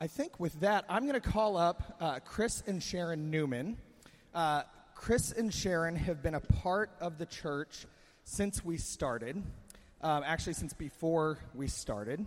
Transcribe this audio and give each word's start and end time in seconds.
I 0.00 0.06
think 0.08 0.40
with 0.40 0.60
that, 0.60 0.84
I'm 0.88 1.02
going 1.06 1.20
to 1.20 1.28
call 1.28 1.56
up 1.56 1.96
uh, 2.00 2.18
Chris 2.24 2.62
and 2.66 2.82
Sharon 2.82 3.30
Newman. 3.30 3.76
Uh, 4.34 4.62
Chris 4.94 5.30
and 5.32 5.54
Sharon 5.54 5.94
have 5.94 6.22
been 6.22 6.34
a 6.34 6.40
part 6.40 6.90
of 7.00 7.16
the 7.16 7.26
church 7.26 7.86
since 8.24 8.64
we 8.64 8.76
started, 8.76 9.42
um, 10.02 10.22
actually, 10.26 10.54
since 10.54 10.72
before 10.72 11.38
we 11.54 11.68
started. 11.68 12.26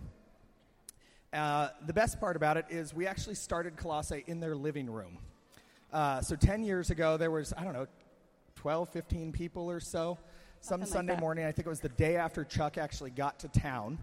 Uh, 1.32 1.68
the 1.86 1.92
best 1.92 2.18
part 2.18 2.36
about 2.36 2.56
it 2.56 2.64
is 2.70 2.94
we 2.94 3.06
actually 3.06 3.34
started 3.34 3.76
Colossae 3.76 4.24
in 4.26 4.40
their 4.40 4.56
living 4.56 4.90
room. 4.90 5.18
Uh, 5.92 6.22
so 6.22 6.36
10 6.36 6.64
years 6.64 6.90
ago, 6.90 7.18
there 7.18 7.30
was, 7.30 7.52
I 7.56 7.64
don't 7.64 7.74
know, 7.74 7.86
12, 8.56 8.88
15 8.88 9.32
people 9.32 9.70
or 9.70 9.80
so. 9.80 10.16
Some 10.60 10.80
Something 10.80 10.92
Sunday 10.92 11.14
that. 11.14 11.20
morning, 11.20 11.44
I 11.44 11.52
think 11.52 11.66
it 11.66 11.70
was 11.70 11.80
the 11.80 11.90
day 11.90 12.16
after 12.16 12.44
Chuck 12.44 12.78
actually 12.78 13.10
got 13.10 13.38
to 13.40 13.48
town. 13.48 13.98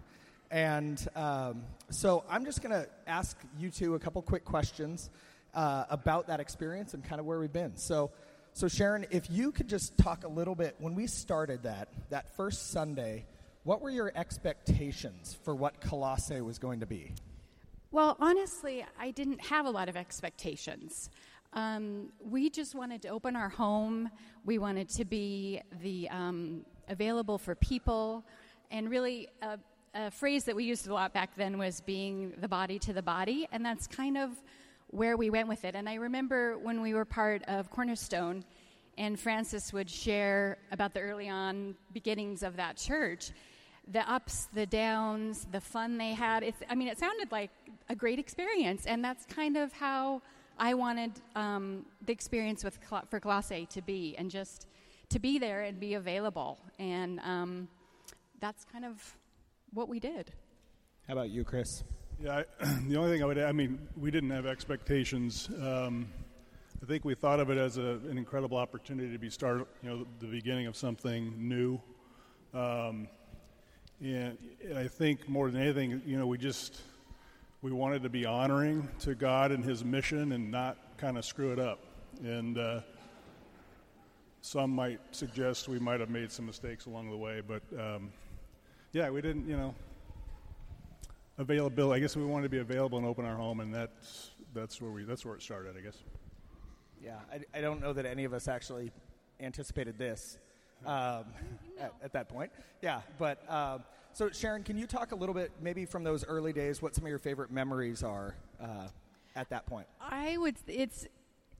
And 0.50 1.06
um, 1.16 1.62
so 1.90 2.24
I'm 2.28 2.44
just 2.44 2.62
going 2.62 2.72
to 2.72 2.88
ask 3.06 3.36
you 3.58 3.70
two 3.70 3.94
a 3.94 3.98
couple 3.98 4.22
quick 4.22 4.44
questions 4.44 5.10
uh, 5.54 5.84
about 5.90 6.28
that 6.28 6.40
experience 6.40 6.94
and 6.94 7.04
kind 7.04 7.20
of 7.20 7.26
where 7.26 7.38
we've 7.38 7.52
been. 7.52 7.76
So, 7.76 8.10
so 8.52 8.68
Sharon, 8.68 9.06
if 9.10 9.30
you 9.30 9.52
could 9.52 9.68
just 9.68 9.96
talk 9.98 10.24
a 10.24 10.28
little 10.28 10.54
bit, 10.54 10.76
when 10.78 10.94
we 10.94 11.06
started 11.06 11.64
that, 11.64 11.88
that 12.10 12.36
first 12.36 12.70
Sunday, 12.70 13.26
what 13.64 13.80
were 13.80 13.90
your 13.90 14.12
expectations 14.14 15.36
for 15.42 15.54
what 15.54 15.80
Colossae 15.80 16.40
was 16.40 16.58
going 16.58 16.80
to 16.80 16.86
be? 16.86 17.12
Well, 17.90 18.16
honestly, 18.20 18.84
I 18.98 19.10
didn't 19.10 19.40
have 19.44 19.66
a 19.66 19.70
lot 19.70 19.88
of 19.88 19.96
expectations. 19.96 21.10
Um, 21.52 22.12
we 22.20 22.50
just 22.50 22.74
wanted 22.74 23.02
to 23.02 23.08
open 23.08 23.34
our 23.34 23.48
home. 23.48 24.10
We 24.44 24.58
wanted 24.58 24.88
to 24.90 25.04
be 25.04 25.62
the 25.80 26.08
um, 26.10 26.66
available 26.88 27.38
for 27.38 27.54
people, 27.54 28.24
and 28.70 28.90
really 28.90 29.28
a, 29.40 29.58
a 29.96 30.10
phrase 30.10 30.44
that 30.44 30.54
we 30.54 30.64
used 30.64 30.86
a 30.86 30.94
lot 30.94 31.14
back 31.14 31.34
then 31.36 31.58
was 31.58 31.80
being 31.80 32.34
the 32.38 32.48
body 32.48 32.78
to 32.80 32.92
the 32.92 33.02
body, 33.02 33.48
and 33.50 33.64
that's 33.64 33.86
kind 33.86 34.18
of 34.18 34.30
where 34.88 35.16
we 35.16 35.30
went 35.30 35.48
with 35.48 35.64
it. 35.64 35.74
And 35.74 35.88
I 35.88 35.94
remember 35.94 36.58
when 36.58 36.82
we 36.82 36.94
were 36.94 37.04
part 37.04 37.42
of 37.48 37.70
Cornerstone, 37.70 38.44
and 38.98 39.18
Francis 39.18 39.72
would 39.72 39.90
share 39.90 40.58
about 40.70 40.94
the 40.94 41.00
early 41.00 41.28
on 41.28 41.74
beginnings 41.92 42.42
of 42.42 42.56
that 42.56 42.76
church 42.76 43.32
the 43.88 44.10
ups, 44.10 44.48
the 44.52 44.66
downs, 44.66 45.46
the 45.52 45.60
fun 45.60 45.96
they 45.96 46.12
had. 46.12 46.42
It's, 46.42 46.58
I 46.68 46.74
mean, 46.74 46.88
it 46.88 46.98
sounded 46.98 47.30
like 47.30 47.50
a 47.88 47.94
great 47.94 48.18
experience, 48.18 48.84
and 48.84 49.04
that's 49.04 49.24
kind 49.26 49.56
of 49.56 49.72
how 49.72 50.22
I 50.58 50.74
wanted 50.74 51.12
um, 51.36 51.86
the 52.04 52.12
experience 52.12 52.64
with 52.64 52.78
for 53.08 53.20
Colossae 53.20 53.66
to 53.70 53.82
be, 53.82 54.16
and 54.18 54.28
just 54.28 54.66
to 55.10 55.20
be 55.20 55.38
there 55.38 55.62
and 55.62 55.78
be 55.78 55.94
available. 55.94 56.58
And 56.80 57.20
um, 57.20 57.68
that's 58.40 58.64
kind 58.64 58.84
of 58.84 59.16
what 59.76 59.88
we 59.88 60.00
did. 60.00 60.32
How 61.06 61.12
about 61.12 61.28
you, 61.28 61.44
Chris? 61.44 61.84
Yeah, 62.18 62.42
I, 62.60 62.64
the 62.88 62.96
only 62.96 63.10
thing 63.10 63.22
I 63.22 63.26
would, 63.26 63.38
I 63.38 63.52
mean, 63.52 63.78
we 63.94 64.10
didn't 64.10 64.30
have 64.30 64.46
expectations. 64.46 65.50
Um, 65.60 66.08
I 66.82 66.86
think 66.86 67.04
we 67.04 67.14
thought 67.14 67.40
of 67.40 67.50
it 67.50 67.58
as 67.58 67.76
a, 67.76 68.00
an 68.08 68.16
incredible 68.16 68.56
opportunity 68.56 69.12
to 69.12 69.18
be 69.18 69.28
start, 69.28 69.68
you 69.82 69.90
know, 69.90 70.06
the 70.18 70.26
beginning 70.26 70.66
of 70.66 70.76
something 70.76 71.34
new. 71.36 71.78
Um, 72.54 73.08
and 74.00 74.38
I 74.74 74.88
think 74.88 75.28
more 75.28 75.50
than 75.50 75.60
anything, 75.60 76.02
you 76.06 76.18
know, 76.18 76.26
we 76.26 76.38
just 76.38 76.80
we 77.60 77.70
wanted 77.70 78.02
to 78.02 78.08
be 78.08 78.24
honoring 78.24 78.88
to 79.00 79.14
God 79.14 79.52
and 79.52 79.62
His 79.62 79.84
mission 79.84 80.32
and 80.32 80.50
not 80.50 80.78
kind 80.96 81.18
of 81.18 81.24
screw 81.24 81.52
it 81.52 81.58
up. 81.58 81.80
And 82.22 82.56
uh, 82.56 82.80
some 84.40 84.70
might 84.70 85.00
suggest 85.10 85.68
we 85.68 85.78
might 85.78 86.00
have 86.00 86.10
made 86.10 86.32
some 86.32 86.46
mistakes 86.46 86.86
along 86.86 87.10
the 87.10 87.16
way, 87.16 87.42
but 87.46 87.62
um, 87.78 88.10
yeah, 88.92 89.10
we 89.10 89.20
didn't, 89.20 89.48
you 89.48 89.56
know, 89.56 89.74
availability. 91.38 91.98
I 91.98 92.00
guess 92.00 92.16
we 92.16 92.24
wanted 92.24 92.44
to 92.44 92.48
be 92.48 92.58
available 92.58 92.98
and 92.98 93.06
open 93.06 93.24
our 93.24 93.36
home, 93.36 93.60
and 93.60 93.74
that's 93.74 94.30
that's 94.54 94.80
where 94.80 94.90
we 94.90 95.04
that's 95.04 95.24
where 95.24 95.34
it 95.34 95.42
started. 95.42 95.76
I 95.76 95.80
guess. 95.80 95.98
Yeah, 97.02 97.16
I, 97.30 97.58
I 97.58 97.60
don't 97.60 97.80
know 97.80 97.92
that 97.92 98.06
any 98.06 98.24
of 98.24 98.32
us 98.32 98.48
actually 98.48 98.90
anticipated 99.40 99.98
this 99.98 100.38
um, 100.84 101.24
at, 101.78 101.92
at 102.02 102.12
that 102.12 102.28
point. 102.28 102.50
Yeah, 102.82 103.02
but 103.18 103.48
um, 103.50 103.82
so 104.12 104.30
Sharon, 104.30 104.62
can 104.62 104.78
you 104.78 104.86
talk 104.86 105.12
a 105.12 105.14
little 105.14 105.34
bit, 105.34 105.52
maybe 105.60 105.84
from 105.84 106.02
those 106.02 106.24
early 106.24 106.52
days, 106.52 106.80
what 106.80 106.94
some 106.94 107.04
of 107.04 107.08
your 107.08 107.18
favorite 107.18 107.50
memories 107.50 108.02
are 108.02 108.34
uh, 108.60 108.88
at 109.34 109.50
that 109.50 109.66
point? 109.66 109.86
I 110.00 110.38
would. 110.38 110.56
It's 110.66 111.06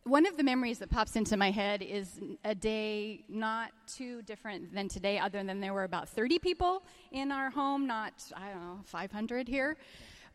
one 0.07 0.25
of 0.25 0.37
the 0.37 0.45
memories 0.45 0.79
that 0.79 0.89
pops 0.89 1.17
into 1.17 1.37
my 1.37 1.51
head 1.51 1.83
is 1.83 2.21
a 2.45 2.55
day 2.55 3.25
not 3.29 3.73
too 3.89 4.23
different 4.23 4.73
than 4.73 4.89
today, 4.89 5.19
other 5.19 5.43
than 5.43 5.59
there 5.61 5.75
were 5.75 5.83
about 5.83 6.09
30 6.09 6.39
people 6.39 6.85
in 7.11 7.33
our 7.33 7.51
home, 7.51 7.89
not 7.89 8.13
I 8.37 8.51
don't 8.51 8.61
know 8.61 8.79
500 8.85 9.49
here. 9.49 9.77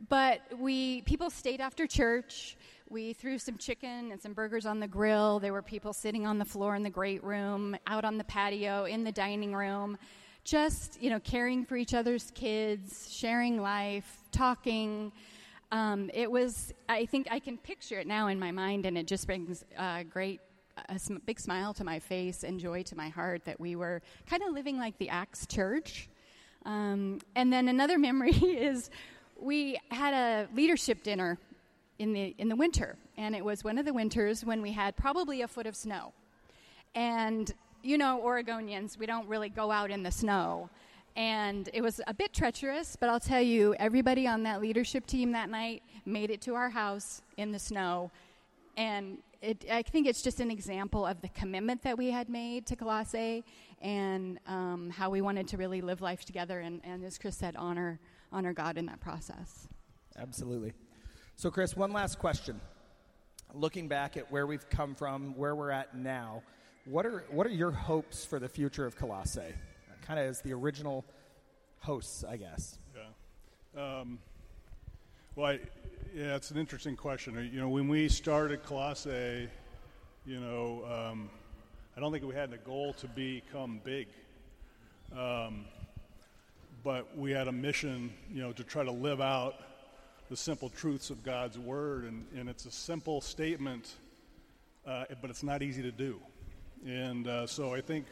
But 0.10 0.42
we 0.58 1.04
people 1.04 1.30
stayed 1.30 1.62
after 1.62 1.88
church. 1.88 2.58
We 2.90 3.14
threw 3.14 3.38
some 3.38 3.58
chicken 3.58 4.12
and 4.12 4.22
some 4.22 4.34
burgers 4.34 4.66
on 4.66 4.82
the 4.82 4.88
grill. 4.88 5.40
There 5.40 5.54
were 5.54 5.62
people 5.62 5.94
sitting 5.94 6.28
on 6.28 6.38
the 6.38 6.46
floor 6.46 6.76
in 6.76 6.84
the 6.84 6.90
great 6.90 7.24
room, 7.24 7.78
out 7.88 8.04
on 8.04 8.18
the 8.18 8.26
patio, 8.26 8.84
in 8.84 9.06
the 9.06 9.12
dining 9.12 9.56
room, 9.56 9.98
just 10.44 11.02
you 11.02 11.10
know 11.10 11.20
caring 11.22 11.64
for 11.64 11.78
each 11.78 11.94
other's 11.94 12.30
kids, 12.36 13.08
sharing 13.10 13.62
life, 13.62 14.18
talking. 14.32 15.14
Um, 15.72 16.10
it 16.14 16.30
was, 16.30 16.74
I 16.90 17.06
think 17.06 17.28
I 17.32 17.40
can 17.40 17.58
picture 17.58 18.00
it 18.00 18.08
now 18.08 18.28
in 18.28 18.40
my 18.40 18.52
mind, 18.52 18.86
and 18.86 18.98
it 18.98 19.08
just 19.08 19.26
brings 19.26 19.64
a 19.78 20.04
great, 20.04 20.42
a 20.90 21.00
sm- 21.00 21.18
big 21.26 21.40
smile 21.40 21.74
to 21.76 21.84
my 21.84 22.00
face 22.00 22.44
and 22.44 22.60
joy 22.60 22.84
to 22.84 22.96
my 22.96 23.10
heart 23.10 23.46
that 23.46 23.60
we 23.60 23.76
were 23.76 24.02
kind 24.30 24.44
of 24.44 24.54
living 24.54 24.78
like 24.78 24.98
the 24.98 25.10
Acts 25.10 25.48
church. 25.48 26.10
Um, 26.66 27.20
and 27.36 27.54
then 27.54 27.70
another 27.70 27.98
memory 28.10 28.34
is 28.34 28.90
we 29.40 29.80
had 29.90 30.14
a 30.14 30.48
leadership 30.54 31.04
dinner 31.04 31.38
in 32.00 32.14
the, 32.14 32.36
in 32.38 32.50
the 32.50 32.56
winter, 32.56 32.98
and 33.18 33.36
it 33.36 33.46
was 33.46 33.64
one 33.64 33.78
of 33.78 33.86
the 33.86 33.94
winters 33.94 34.44
when 34.44 34.62
we 34.62 34.74
had 34.74 34.98
probably 34.98 35.42
a 35.42 35.48
foot 35.48 35.68
of 35.68 35.76
snow. 35.76 36.14
And 36.96 37.54
you 37.84 37.98
know, 37.98 38.22
Oregonians, 38.24 38.98
we 38.98 39.06
don't 39.06 39.28
really 39.28 39.50
go 39.50 39.72
out 39.72 39.92
in 39.92 40.04
the 40.04 40.12
snow. 40.12 40.70
And 41.16 41.70
it 41.74 41.82
was 41.82 42.00
a 42.08 42.14
bit 42.14 42.34
treacherous, 42.34 42.96
but 42.96 43.10
I'll 43.10 43.20
tell 43.20 43.42
you, 43.42 43.76
everybody 43.76 44.28
on 44.28 44.44
that 44.44 44.62
leadership 44.62 45.06
team 45.06 45.34
that 45.34 45.50
night 45.50 45.84
made 46.06 46.32
it 46.32 46.42
to 46.42 46.56
our 46.56 46.70
house 46.70 47.22
in 47.38 47.52
the 47.52 47.60
snow. 47.60 48.12
And 48.78 49.18
it, 49.42 49.66
I 49.70 49.82
think 49.82 50.08
it's 50.08 50.22
just 50.22 50.40
an 50.40 50.50
example 50.50 51.06
of 51.06 51.22
the 51.22 51.28
commitment 51.30 51.82
that 51.84 51.98
we 51.98 52.12
had 52.12 52.30
made 52.30 52.66
to 52.68 52.76
Colossae 52.76 53.44
and 53.82 54.40
um, 54.48 54.90
how 54.90 55.10
we 55.10 55.22
wanted 55.22 55.48
to 55.50 55.58
really 55.58 55.82
live 55.82 56.02
life 56.02 56.24
together 56.24 56.60
and, 56.60 56.80
and 56.84 57.04
as 57.04 57.18
Chris 57.18 57.36
said, 57.36 57.56
honor, 57.56 58.00
honor 58.32 58.54
God 58.54 58.78
in 58.78 58.86
that 58.86 59.00
process. 59.00 59.68
Absolutely. 60.18 60.74
So, 61.36 61.50
Chris, 61.50 61.76
one 61.76 61.92
last 61.92 62.20
question. 62.20 62.62
Looking 63.54 63.88
back 63.88 64.16
at 64.16 64.32
where 64.32 64.46
we've 64.46 64.70
come 64.70 64.96
from, 64.96 65.36
where 65.36 65.56
we're 65.56 65.72
at 65.72 65.98
now, 65.98 66.44
what 66.86 67.06
are 67.06 67.26
what 67.30 67.46
are 67.46 67.52
your 67.52 67.72
hopes 67.72 68.24
for 68.24 68.40
the 68.40 68.48
future 68.48 68.86
of 68.86 68.96
Colossae? 68.96 69.54
Kind 70.06 70.20
of 70.20 70.26
as 70.26 70.42
the 70.42 70.54
original 70.54 71.06
hosts, 71.80 72.24
I 72.24 72.38
guess. 72.38 72.78
Yeah. 72.96 74.00
Um, 74.00 74.20
well, 75.36 75.52
I, 75.52 75.60
yeah, 76.14 76.36
it's 76.36 76.52
an 76.52 76.58
interesting 76.58 76.96
question. 76.96 77.50
You 77.54 77.60
know, 77.60 77.70
when 77.70 77.88
we 77.88 78.10
started 78.10 78.64
Colossae, 78.64 79.48
you 80.26 80.40
know, 80.40 80.84
um, 80.86 81.30
I 81.96 82.00
don't 82.00 82.12
think 82.12 82.26
we 82.26 82.36
had 82.36 82.52
the 82.52 82.58
goal 82.58 82.94
to 82.94 83.08
become 83.08 83.80
big. 83.84 84.08
Um, 85.18 85.66
but 86.84 87.18
we 87.18 87.32
had 87.32 87.48
a 87.48 87.52
mission, 87.52 88.12
you 88.32 88.42
know, 88.42 88.52
to 88.54 88.64
try 88.64 88.84
to 88.84 88.92
live 88.92 89.22
out 89.22 89.56
the 90.30 90.38
simple 90.38 90.70
truths 90.70 91.10
of 91.10 91.24
God's 91.24 91.60
Word. 91.60 92.06
And, 92.06 92.26
and 92.36 92.50
it's 92.50 92.66
a 92.66 92.72
simple 92.72 93.22
statement, 93.22 93.94
uh, 94.88 95.06
but 95.22 95.30
it's 95.30 95.44
not 95.44 95.62
easy 95.62 95.82
to 95.84 95.92
do. 95.92 96.20
And 96.86 97.28
uh, 97.28 97.46
so 97.46 97.74
I 97.74 97.82
think, 97.82 98.06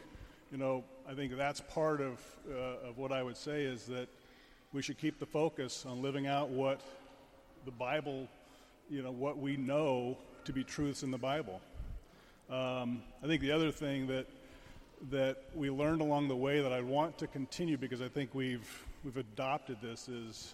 you 0.51 0.57
know, 0.57 0.83
I 1.09 1.15
think 1.15 1.35
that's 1.35 1.59
part 1.59 2.01
of, 2.01 2.19
uh, 2.47 2.89
of 2.89 2.99
what 2.99 3.11
I 3.11 3.23
would 3.23 3.35
say 3.35 3.63
is 3.63 3.85
that 3.85 4.07
we 4.73 4.83
should 4.83 4.99
keep 4.99 5.19
the 5.19 5.25
focus 5.25 5.83
on 5.87 6.03
living 6.03 6.27
out 6.27 6.49
what 6.49 6.81
the 7.65 7.71
Bible, 7.71 8.27
you 8.91 9.01
know, 9.01 9.09
what 9.09 9.39
we 9.39 9.57
know 9.57 10.19
to 10.45 10.53
be 10.53 10.63
truths 10.63 11.01
in 11.01 11.09
the 11.09 11.17
Bible. 11.17 11.61
Um, 12.47 13.01
I 13.23 13.25
think 13.25 13.41
the 13.41 13.51
other 13.51 13.71
thing 13.71 14.05
that 14.05 14.27
that 15.09 15.37
we 15.55 15.71
learned 15.71 16.01
along 16.01 16.27
the 16.27 16.35
way 16.35 16.61
that 16.61 16.71
I 16.71 16.81
want 16.81 17.17
to 17.19 17.27
continue 17.27 17.77
because 17.77 18.03
I 18.03 18.07
think 18.07 18.35
we've 18.35 18.85
we've 19.03 19.17
adopted 19.17 19.77
this 19.81 20.09
is, 20.09 20.53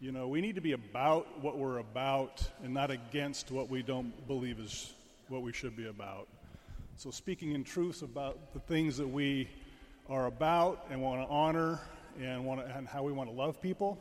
you 0.00 0.10
know, 0.10 0.26
we 0.26 0.40
need 0.40 0.56
to 0.56 0.60
be 0.60 0.72
about 0.72 1.40
what 1.40 1.58
we're 1.58 1.78
about 1.78 2.42
and 2.64 2.74
not 2.74 2.90
against 2.90 3.52
what 3.52 3.70
we 3.70 3.82
don't 3.82 4.26
believe 4.26 4.58
is 4.58 4.94
what 5.28 5.42
we 5.42 5.52
should 5.52 5.76
be 5.76 5.86
about. 5.86 6.26
So 6.96 7.12
speaking 7.12 7.52
in 7.52 7.62
truth 7.62 8.02
about 8.02 8.52
the 8.52 8.60
things 8.60 8.96
that 8.96 9.08
we 9.08 9.48
are 10.12 10.26
about 10.26 10.86
and 10.90 11.00
want 11.00 11.26
to 11.26 11.32
honor 11.32 11.80
and 12.20 12.44
want 12.44 12.60
to, 12.60 12.76
and 12.76 12.86
how 12.86 13.02
we 13.02 13.12
want 13.12 13.30
to 13.30 13.34
love 13.34 13.60
people, 13.60 13.98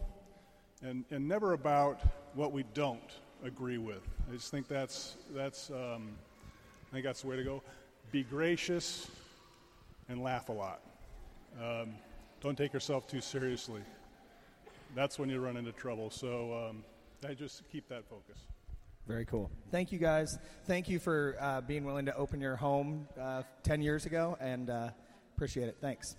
and 0.83 1.05
and 1.09 1.25
never 1.25 1.53
about 1.53 2.01
what 2.35 2.51
we 2.51 2.63
don't 2.73 2.99
agree 3.45 3.77
with. 3.77 4.03
I 4.29 4.35
just 4.35 4.51
think 4.51 4.67
that's 4.67 5.15
that's 5.33 5.69
um, 5.69 6.11
I 6.89 6.93
think 6.93 7.05
that's 7.05 7.21
the 7.21 7.27
way 7.27 7.37
to 7.37 7.43
go. 7.43 7.63
Be 8.11 8.23
gracious 8.23 9.09
and 10.09 10.21
laugh 10.21 10.49
a 10.49 10.51
lot. 10.51 10.81
Um, 11.61 11.95
don't 12.41 12.57
take 12.57 12.73
yourself 12.73 13.07
too 13.07 13.21
seriously. 13.21 13.81
That's 14.93 15.17
when 15.17 15.29
you 15.29 15.39
run 15.39 15.55
into 15.55 15.71
trouble. 15.71 16.09
So 16.09 16.69
um, 16.69 16.83
I 17.27 17.33
just 17.33 17.63
keep 17.71 17.87
that 17.87 18.03
focus. 18.09 18.41
Very 19.07 19.25
cool. 19.25 19.49
Thank 19.71 19.91
you, 19.91 19.99
guys. 19.99 20.37
Thank 20.65 20.89
you 20.89 20.99
for 20.99 21.37
uh, 21.39 21.61
being 21.61 21.85
willing 21.85 22.05
to 22.05 22.15
open 22.15 22.41
your 22.41 22.55
home 22.57 23.07
uh, 23.19 23.43
10 23.63 23.81
years 23.81 24.05
ago, 24.05 24.37
and 24.41 24.69
uh, 24.69 24.89
appreciate 25.41 25.69
it. 25.69 25.77
Thanks. 25.81 26.15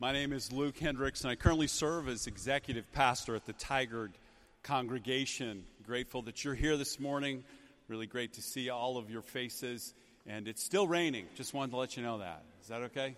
My 0.00 0.10
name 0.10 0.32
is 0.32 0.50
Luke 0.50 0.76
Hendricks, 0.76 1.20
and 1.22 1.30
I 1.30 1.36
currently 1.36 1.68
serve 1.68 2.08
as 2.08 2.26
executive 2.26 2.90
pastor 2.90 3.36
at 3.36 3.46
the 3.46 3.52
Tigard 3.52 4.10
congregation. 4.64 5.62
Grateful 5.86 6.22
that 6.22 6.44
you're 6.44 6.56
here 6.56 6.76
this 6.76 6.98
morning. 6.98 7.44
Really 7.86 8.08
great 8.08 8.32
to 8.32 8.42
see 8.42 8.70
all 8.70 8.98
of 8.98 9.08
your 9.08 9.22
faces. 9.22 9.94
And 10.26 10.48
it's 10.48 10.64
still 10.64 10.88
raining. 10.88 11.26
Just 11.36 11.54
wanted 11.54 11.70
to 11.70 11.76
let 11.76 11.96
you 11.96 12.02
know 12.02 12.18
that. 12.18 12.42
Is 12.60 12.66
that 12.70 12.82
okay? 12.82 13.14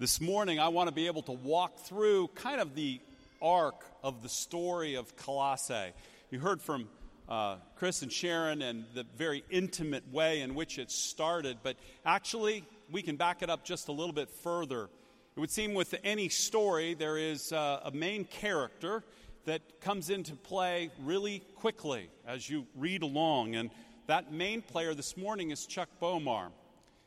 This 0.00 0.20
morning, 0.20 0.58
I 0.58 0.70
want 0.70 0.88
to 0.88 0.94
be 0.94 1.06
able 1.06 1.22
to 1.22 1.32
walk 1.32 1.78
through 1.78 2.28
kind 2.34 2.60
of 2.60 2.74
the 2.74 3.00
arc 3.42 3.84
of 4.02 4.22
the 4.22 4.28
story 4.28 4.94
of 4.94 5.16
Colossae. 5.16 5.92
You 6.30 6.40
heard 6.40 6.60
from 6.62 6.88
uh, 7.28 7.56
Chris 7.76 8.02
and 8.02 8.12
Sharon 8.12 8.62
and 8.62 8.84
the 8.94 9.04
very 9.16 9.44
intimate 9.50 10.10
way 10.12 10.40
in 10.40 10.54
which 10.54 10.78
it 10.78 10.90
started, 10.90 11.58
but 11.62 11.76
actually, 12.04 12.64
we 12.90 13.02
can 13.02 13.16
back 13.16 13.42
it 13.42 13.50
up 13.50 13.64
just 13.64 13.88
a 13.88 13.92
little 13.92 14.12
bit 14.12 14.28
further 14.28 14.90
it 15.36 15.40
would 15.40 15.50
seem 15.50 15.74
with 15.74 15.94
any 16.02 16.28
story, 16.28 16.94
there 16.94 17.16
is 17.16 17.52
uh, 17.52 17.80
a 17.84 17.92
main 17.92 18.24
character 18.24 19.04
that 19.44 19.80
comes 19.80 20.10
into 20.10 20.34
play 20.34 20.90
really 21.02 21.38
quickly 21.54 22.10
as 22.26 22.50
you 22.50 22.66
read 22.74 23.02
along. 23.02 23.54
And 23.54 23.70
that 24.06 24.32
main 24.32 24.60
player 24.60 24.92
this 24.92 25.16
morning 25.16 25.50
is 25.52 25.66
Chuck 25.66 25.88
Bomar. 26.02 26.48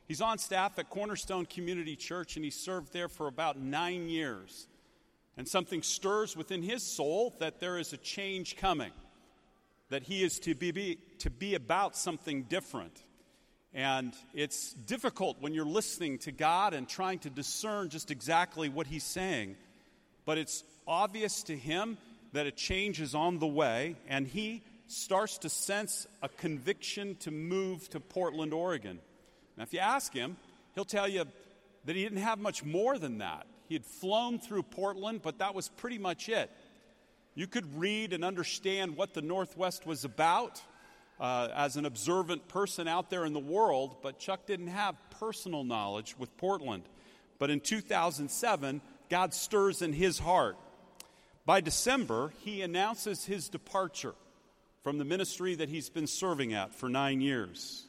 He's 0.08 0.22
on 0.22 0.38
staff 0.38 0.80
at 0.80 0.90
Cornerstone 0.90 1.46
Community 1.46 1.96
Church, 1.98 2.36
and 2.36 2.46
he 2.46 2.50
served 2.50 2.94
there 2.94 3.10
for 3.10 3.28
about 3.28 3.60
nine 3.60 4.08
years. 4.08 4.68
And 5.38 5.48
something 5.48 5.82
stirs 5.82 6.38
within 6.38 6.62
his 6.62 6.84
soul 6.84 7.34
that 7.40 7.60
there 7.60 7.78
is 7.78 7.92
a 7.92 7.98
change 7.98 8.56
coming, 8.56 8.92
that 9.90 10.04
he 10.04 10.24
is 10.24 10.40
to 10.40 10.54
be, 10.54 10.72
be 10.72 11.00
to 11.20 11.30
be 11.30 11.56
about 11.56 11.96
something 11.96 12.44
different. 12.44 13.02
And 13.74 14.14
it's 14.36 14.74
difficult 14.74 15.38
when 15.40 15.56
you're 15.56 15.66
listening 15.66 16.20
to 16.20 16.32
God 16.32 16.76
and 16.76 16.88
trying 16.88 17.20
to 17.20 17.32
discern 17.32 17.90
just 17.90 18.12
exactly 18.12 18.70
what 18.70 18.86
He's 18.86 19.04
saying. 19.04 19.56
But 20.26 20.38
it's 20.38 20.64
obvious 20.88 21.44
to 21.44 21.58
him 21.58 21.98
that 22.34 22.46
a 22.46 22.52
change 22.52 23.02
is 23.02 23.16
on 23.16 23.40
the 23.40 23.48
way, 23.48 23.96
and 24.08 24.28
he 24.28 24.62
starts 24.88 25.40
to 25.40 25.50
sense 25.50 26.08
a 26.22 26.30
conviction 26.30 27.16
to 27.18 27.32
move 27.32 27.90
to 27.90 28.00
Portland, 28.00 28.54
Oregon. 28.54 29.00
Now, 29.58 29.64
if 29.64 29.74
you 29.74 29.80
ask 29.80 30.14
him, 30.14 30.38
he'll 30.76 30.86
tell 30.86 31.08
you 31.08 31.26
that 31.86 31.96
he 31.96 32.04
didn't 32.04 32.20
have 32.20 32.40
much 32.40 32.64
more 32.64 32.98
than 32.98 33.20
that. 33.20 33.46
He 33.74 33.76
had 33.76 33.86
flown 33.88 34.38
through 34.38 34.62
Portland, 34.62 35.22
but 35.24 35.40
that 35.40 35.56
was 35.56 35.68
pretty 35.68 35.98
much 35.98 36.30
it. 36.30 36.52
You 37.34 37.48
could 37.48 37.80
read 37.80 38.14
and 38.14 38.24
understand 38.24 38.96
what 38.96 39.16
the 39.16 39.24
Northwest 39.24 39.88
was 39.88 40.06
about 40.06 40.62
uh, 41.20 41.48
as 41.56 41.76
an 41.76 41.86
observant 41.88 42.48
person 42.48 42.88
out 42.88 43.10
there 43.10 43.26
in 43.26 43.34
the 43.34 43.40
world, 43.40 43.96
but 44.04 44.20
Chuck 44.20 44.46
didn't 44.46 44.68
have 44.68 44.96
personal 45.20 45.64
knowledge 45.64 46.14
with 46.20 46.38
Portland. 46.38 46.84
But 47.40 47.50
in 47.50 47.62
2007, 47.62 48.80
God 49.10 49.34
stirs 49.34 49.82
in 49.82 49.92
his 49.92 50.20
heart. 50.20 50.56
By 51.44 51.60
December, 51.60 52.32
he 52.42 52.62
announces 52.62 53.26
his 53.26 53.50
departure 53.50 54.14
from 54.84 55.00
the 55.00 55.04
ministry 55.04 55.56
that 55.56 55.70
he's 55.70 55.90
been 55.90 56.06
serving 56.06 56.54
at 56.54 56.76
for 56.76 56.90
nine 56.90 57.22
years 57.22 57.88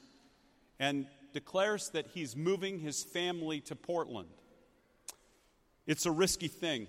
and 0.80 1.06
declares 1.34 1.90
that 1.90 2.06
he's 2.14 2.34
moving 2.34 2.78
his 2.78 3.04
family 3.04 3.60
to 3.60 3.76
Portland. 3.76 4.30
It's 5.86 6.06
a 6.06 6.10
risky 6.10 6.48
thing. 6.48 6.86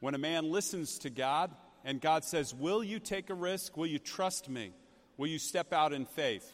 When 0.00 0.14
a 0.14 0.18
man 0.18 0.50
listens 0.50 0.98
to 1.00 1.10
God 1.10 1.50
and 1.84 2.00
God 2.00 2.24
says, 2.24 2.54
Will 2.54 2.82
you 2.82 2.98
take 2.98 3.30
a 3.30 3.34
risk? 3.34 3.76
Will 3.76 3.86
you 3.86 3.98
trust 3.98 4.48
me? 4.48 4.72
Will 5.16 5.28
you 5.28 5.38
step 5.38 5.72
out 5.72 5.92
in 5.92 6.06
faith? 6.06 6.50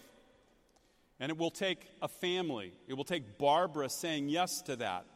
And 1.20 1.30
it 1.30 1.38
will 1.38 1.50
take 1.50 1.86
a 2.02 2.08
family. 2.08 2.72
It 2.86 2.94
will 2.94 3.04
take 3.04 3.38
Barbara 3.38 3.88
saying 3.88 4.28
yes 4.28 4.62
to 4.62 4.76
that 4.76 5.06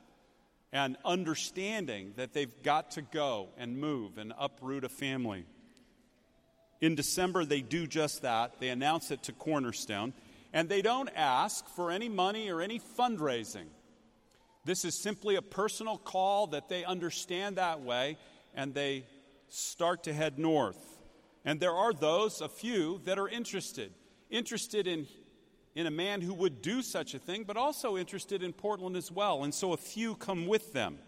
and 0.72 0.96
understanding 1.04 2.14
that 2.16 2.32
they've 2.32 2.62
got 2.62 2.92
to 2.92 3.02
go 3.02 3.50
and 3.58 3.78
move 3.78 4.16
and 4.16 4.32
uproot 4.38 4.84
a 4.84 4.88
family. 4.88 5.44
In 6.80 6.94
December, 6.94 7.44
they 7.44 7.60
do 7.60 7.86
just 7.86 8.22
that. 8.22 8.58
They 8.58 8.70
announce 8.70 9.10
it 9.10 9.22
to 9.24 9.32
Cornerstone, 9.32 10.14
and 10.52 10.68
they 10.68 10.82
don't 10.82 11.10
ask 11.14 11.68
for 11.68 11.90
any 11.90 12.08
money 12.08 12.50
or 12.50 12.60
any 12.60 12.80
fundraising. 12.80 13.66
This 14.64 14.84
is 14.84 14.94
simply 14.94 15.34
a 15.34 15.42
personal 15.42 15.98
call 15.98 16.48
that 16.48 16.68
they 16.68 16.84
understand 16.84 17.56
that 17.56 17.80
way, 17.80 18.16
and 18.54 18.72
they 18.74 19.06
start 19.48 20.04
to 20.04 20.12
head 20.12 20.38
north. 20.38 20.78
And 21.44 21.58
there 21.58 21.74
are 21.74 21.92
those, 21.92 22.40
a 22.40 22.48
few, 22.48 23.00
that 23.04 23.18
are 23.18 23.28
interested. 23.28 23.92
Interested 24.30 24.86
in, 24.86 25.08
in 25.74 25.86
a 25.86 25.90
man 25.90 26.20
who 26.20 26.32
would 26.34 26.62
do 26.62 26.80
such 26.80 27.14
a 27.14 27.18
thing, 27.18 27.42
but 27.44 27.56
also 27.56 27.96
interested 27.96 28.42
in 28.42 28.52
Portland 28.52 28.96
as 28.96 29.10
well. 29.10 29.42
And 29.42 29.52
so 29.52 29.72
a 29.72 29.76
few 29.76 30.14
come 30.14 30.46
with 30.46 30.72
them. 30.72 30.98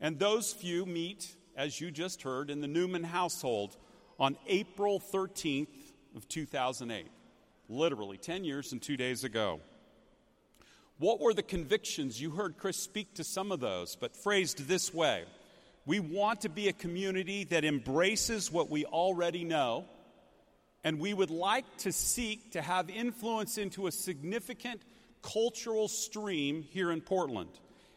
And 0.00 0.18
those 0.18 0.52
few 0.52 0.84
meet, 0.84 1.36
as 1.56 1.80
you 1.80 1.92
just 1.92 2.22
heard, 2.22 2.50
in 2.50 2.60
the 2.60 2.66
Newman 2.66 3.04
household 3.04 3.76
on 4.18 4.36
April 4.48 5.00
13th 5.00 5.92
of 6.16 6.26
2008. 6.28 7.06
Literally 7.68 8.18
10 8.18 8.44
years 8.44 8.72
and 8.72 8.82
two 8.82 8.96
days 8.96 9.22
ago. 9.22 9.60
What 10.98 11.20
were 11.20 11.34
the 11.34 11.42
convictions? 11.42 12.20
You 12.20 12.30
heard 12.30 12.56
Chris 12.56 12.76
speak 12.76 13.14
to 13.14 13.24
some 13.24 13.50
of 13.50 13.60
those, 13.60 13.96
but 13.96 14.16
phrased 14.16 14.68
this 14.68 14.94
way 14.94 15.24
we 15.86 16.00
want 16.00 16.42
to 16.42 16.48
be 16.48 16.68
a 16.68 16.72
community 16.72 17.44
that 17.44 17.64
embraces 17.64 18.50
what 18.50 18.70
we 18.70 18.86
already 18.86 19.44
know, 19.44 19.84
and 20.82 20.98
we 20.98 21.12
would 21.12 21.30
like 21.30 21.64
to 21.78 21.92
seek 21.92 22.52
to 22.52 22.62
have 22.62 22.88
influence 22.88 23.58
into 23.58 23.86
a 23.86 23.92
significant 23.92 24.80
cultural 25.22 25.88
stream 25.88 26.62
here 26.62 26.90
in 26.90 27.00
Portland. 27.00 27.50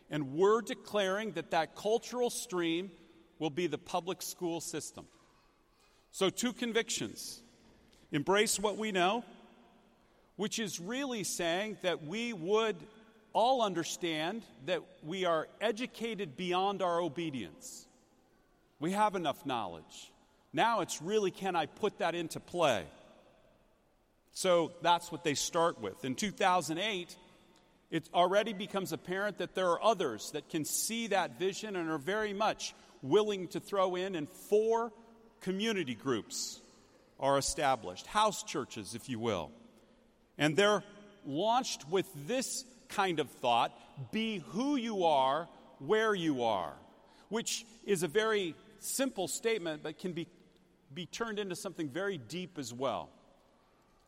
And 0.09 0.33
we're 0.33 0.61
declaring 0.61 1.31
that 1.33 1.51
that 1.51 1.75
cultural 1.75 2.29
stream 2.29 2.91
will 3.39 3.49
be 3.49 3.67
the 3.67 3.77
public 3.77 4.21
school 4.21 4.61
system. 4.61 5.05
So, 6.11 6.29
two 6.29 6.53
convictions 6.53 7.41
embrace 8.11 8.59
what 8.59 8.77
we 8.77 8.91
know, 8.91 9.23
which 10.37 10.59
is 10.59 10.79
really 10.79 11.23
saying 11.23 11.77
that 11.81 12.05
we 12.05 12.31
would 12.31 12.77
all 13.33 13.61
understand 13.61 14.41
that 14.65 14.81
we 15.03 15.25
are 15.25 15.47
educated 15.59 16.37
beyond 16.37 16.81
our 16.81 17.01
obedience. 17.01 17.85
We 18.79 18.91
have 18.91 19.15
enough 19.15 19.45
knowledge. 19.45 20.11
Now 20.53 20.79
it's 20.81 21.01
really 21.01 21.31
can 21.31 21.55
I 21.55 21.65
put 21.65 21.99
that 21.99 22.15
into 22.15 22.39
play? 22.39 22.85
So 24.31 24.71
that's 24.81 25.11
what 25.11 25.23
they 25.23 25.33
start 25.33 25.81
with. 25.81 26.05
In 26.05 26.15
2008, 26.15 27.15
it 27.89 28.09
already 28.13 28.53
becomes 28.53 28.91
apparent 28.91 29.39
that 29.39 29.55
there 29.55 29.69
are 29.69 29.83
others 29.83 30.31
that 30.31 30.49
can 30.49 30.65
see 30.65 31.07
that 31.07 31.39
vision 31.39 31.75
and 31.75 31.89
are 31.89 31.97
very 31.97 32.33
much 32.33 32.75
willing 33.01 33.47
to 33.49 33.59
throw 33.59 33.95
in, 33.95 34.15
and 34.15 34.29
four 34.29 34.91
community 35.41 35.95
groups 35.95 36.59
are 37.19 37.37
established, 37.37 38.05
house 38.05 38.43
churches, 38.43 38.93
if 38.93 39.09
you 39.09 39.19
will. 39.19 39.51
And 40.37 40.55
they're 40.55 40.83
launched 41.25 41.89
with 41.89 42.07
this 42.27 42.63
kind 42.89 43.19
of 43.19 43.29
thought 43.29 43.77
be 44.11 44.39
who 44.49 44.75
you 44.75 45.05
are, 45.05 45.47
where 45.79 46.13
you 46.13 46.43
are, 46.43 46.73
which 47.29 47.65
is 47.85 48.03
a 48.03 48.07
very 48.07 48.55
simple 48.79 49.27
statement, 49.27 49.81
but 49.83 49.97
can 49.97 50.13
be, 50.13 50.27
be 50.93 51.05
turned 51.05 51.39
into 51.39 51.55
something 51.55 51.89
very 51.89 52.17
deep 52.17 52.57
as 52.57 52.73
well. 52.73 53.09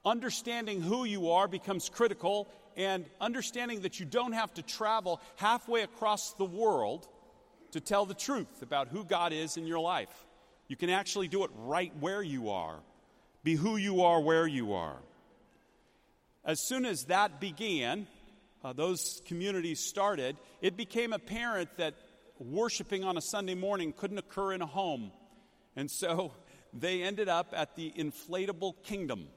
Understanding 0.05 0.81
who 0.81 1.03
you 1.05 1.31
are 1.31 1.47
becomes 1.47 1.89
critical, 1.89 2.47
and 2.77 3.05
understanding 3.19 3.81
that 3.81 3.99
you 3.99 4.05
don't 4.05 4.31
have 4.31 4.53
to 4.53 4.61
travel 4.61 5.19
halfway 5.35 5.81
across 5.81 6.33
the 6.33 6.45
world 6.45 7.07
to 7.71 7.79
tell 7.81 8.05
the 8.05 8.13
truth 8.13 8.61
about 8.61 8.87
who 8.87 9.03
God 9.03 9.33
is 9.33 9.57
in 9.57 9.67
your 9.67 9.79
life. 9.79 10.25
You 10.67 10.75
can 10.75 10.89
actually 10.89 11.27
do 11.27 11.43
it 11.43 11.51
right 11.55 11.91
where 11.99 12.21
you 12.21 12.49
are. 12.51 12.79
Be 13.43 13.55
who 13.55 13.77
you 13.77 14.03
are 14.03 14.21
where 14.21 14.47
you 14.47 14.73
are. 14.73 14.97
As 16.45 16.65
soon 16.65 16.85
as 16.85 17.05
that 17.05 17.39
began, 17.39 18.07
uh, 18.63 18.73
those 18.73 19.21
communities 19.25 19.79
started, 19.79 20.37
it 20.61 20.77
became 20.77 21.13
apparent 21.13 21.69
that 21.77 21.95
worshiping 22.39 23.03
on 23.03 23.17
a 23.17 23.21
Sunday 23.21 23.55
morning 23.55 23.93
couldn't 23.93 24.17
occur 24.17 24.53
in 24.53 24.61
a 24.61 24.65
home. 24.65 25.11
And 25.75 25.89
so 25.91 26.33
they 26.73 27.03
ended 27.03 27.29
up 27.29 27.53
at 27.55 27.75
the 27.75 27.91
inflatable 27.97 28.83
kingdom. 28.83 29.27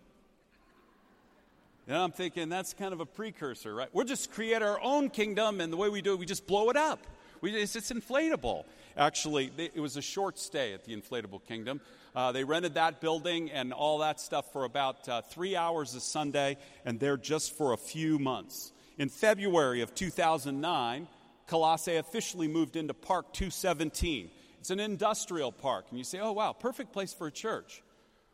And 1.88 1.96
I'm 1.96 2.12
thinking 2.12 2.48
that's 2.48 2.74
kind 2.74 2.92
of 2.92 3.00
a 3.00 3.06
precursor, 3.06 3.74
right? 3.74 3.88
We'll 3.92 4.06
just 4.06 4.30
create 4.30 4.62
our 4.62 4.80
own 4.80 5.10
kingdom, 5.10 5.60
and 5.60 5.72
the 5.72 5.76
way 5.76 5.88
we 5.88 6.00
do 6.00 6.12
it, 6.12 6.18
we 6.20 6.26
just 6.26 6.46
blow 6.46 6.70
it 6.70 6.76
up. 6.76 7.04
We, 7.42 7.54
it's, 7.56 7.74
it's, 7.74 7.90
inflatable. 7.90 8.64
Actually, 8.96 9.50
they, 9.54 9.70
it 9.74 9.80
was 9.80 9.96
a 9.96 10.02
short 10.02 10.38
stay 10.38 10.72
at 10.72 10.84
the 10.84 10.96
inflatable 10.96 11.44
kingdom. 11.44 11.80
Uh, 12.14 12.30
they 12.30 12.44
rented 12.44 12.74
that 12.74 13.00
building 13.00 13.50
and 13.50 13.72
all 13.72 13.98
that 13.98 14.20
stuff 14.20 14.52
for 14.52 14.64
about 14.64 15.08
uh, 15.08 15.22
three 15.22 15.56
hours 15.56 15.94
a 15.96 16.00
Sunday, 16.00 16.56
and 16.84 17.00
there 17.00 17.16
just 17.16 17.58
for 17.58 17.72
a 17.72 17.76
few 17.76 18.20
months. 18.20 18.72
In 18.96 19.08
February 19.08 19.80
of 19.80 19.92
2009, 19.92 21.08
Colossae 21.48 21.96
officially 21.96 22.46
moved 22.46 22.76
into 22.76 22.94
Park 22.94 23.32
217. 23.32 24.30
It's 24.60 24.70
an 24.70 24.78
industrial 24.78 25.50
park. 25.50 25.86
And 25.90 25.98
you 25.98 26.04
say, 26.04 26.20
oh, 26.20 26.32
wow, 26.32 26.52
perfect 26.52 26.92
place 26.92 27.12
for 27.12 27.26
a 27.26 27.32
church. 27.32 27.82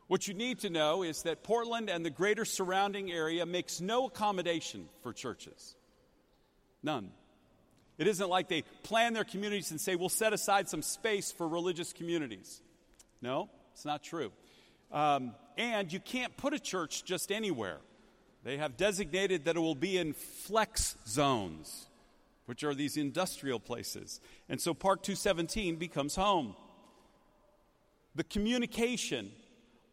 What 0.07 0.27
you 0.27 0.35
need 0.35 0.59
to 0.59 0.69
know 0.69 1.01
is 1.01 1.23
that 1.23 1.41
Portland 1.43 1.89
and 1.89 2.05
the 2.05 2.11
greater 2.11 2.45
surrounding 2.45 3.11
area 3.11 3.45
makes 3.47 3.81
no 3.81 4.05
accommodation 4.05 4.87
for 5.01 5.13
churches. 5.13 5.75
None. 6.83 7.11
It 7.99 8.07
isn't 8.07 8.29
like 8.29 8.47
they 8.47 8.63
plan 8.81 9.13
their 9.13 9.25
communities 9.25 9.71
and 9.71 9.79
say, 9.79 9.95
we'll 9.95 10.07
set 10.07 10.31
aside 10.31 10.69
some 10.69 10.81
space 10.81 11.33
for 11.33 11.47
religious 11.47 11.91
communities. 11.91 12.61
No, 13.21 13.49
it's 13.73 13.83
not 13.83 14.01
true. 14.01 14.31
Um, 14.89 15.35
and 15.57 15.91
you 15.91 15.99
can't 15.99 16.35
put 16.37 16.53
a 16.53 16.59
church 16.59 17.03
just 17.03 17.29
anywhere. 17.29 17.77
They 18.45 18.55
have 18.55 18.77
designated 18.77 19.45
that 19.45 19.57
it 19.57 19.59
will 19.59 19.75
be 19.75 19.97
in 19.97 20.13
flex 20.13 20.95
zones, 21.05 21.87
which 22.45 22.63
are 22.63 22.73
these 22.73 22.95
industrial 22.95 23.59
places. 23.59 24.21
And 24.47 24.61
so 24.61 24.73
Park 24.73 25.03
217 25.03 25.75
becomes 25.75 26.15
home. 26.15 26.55
The 28.15 28.23
communication 28.23 29.29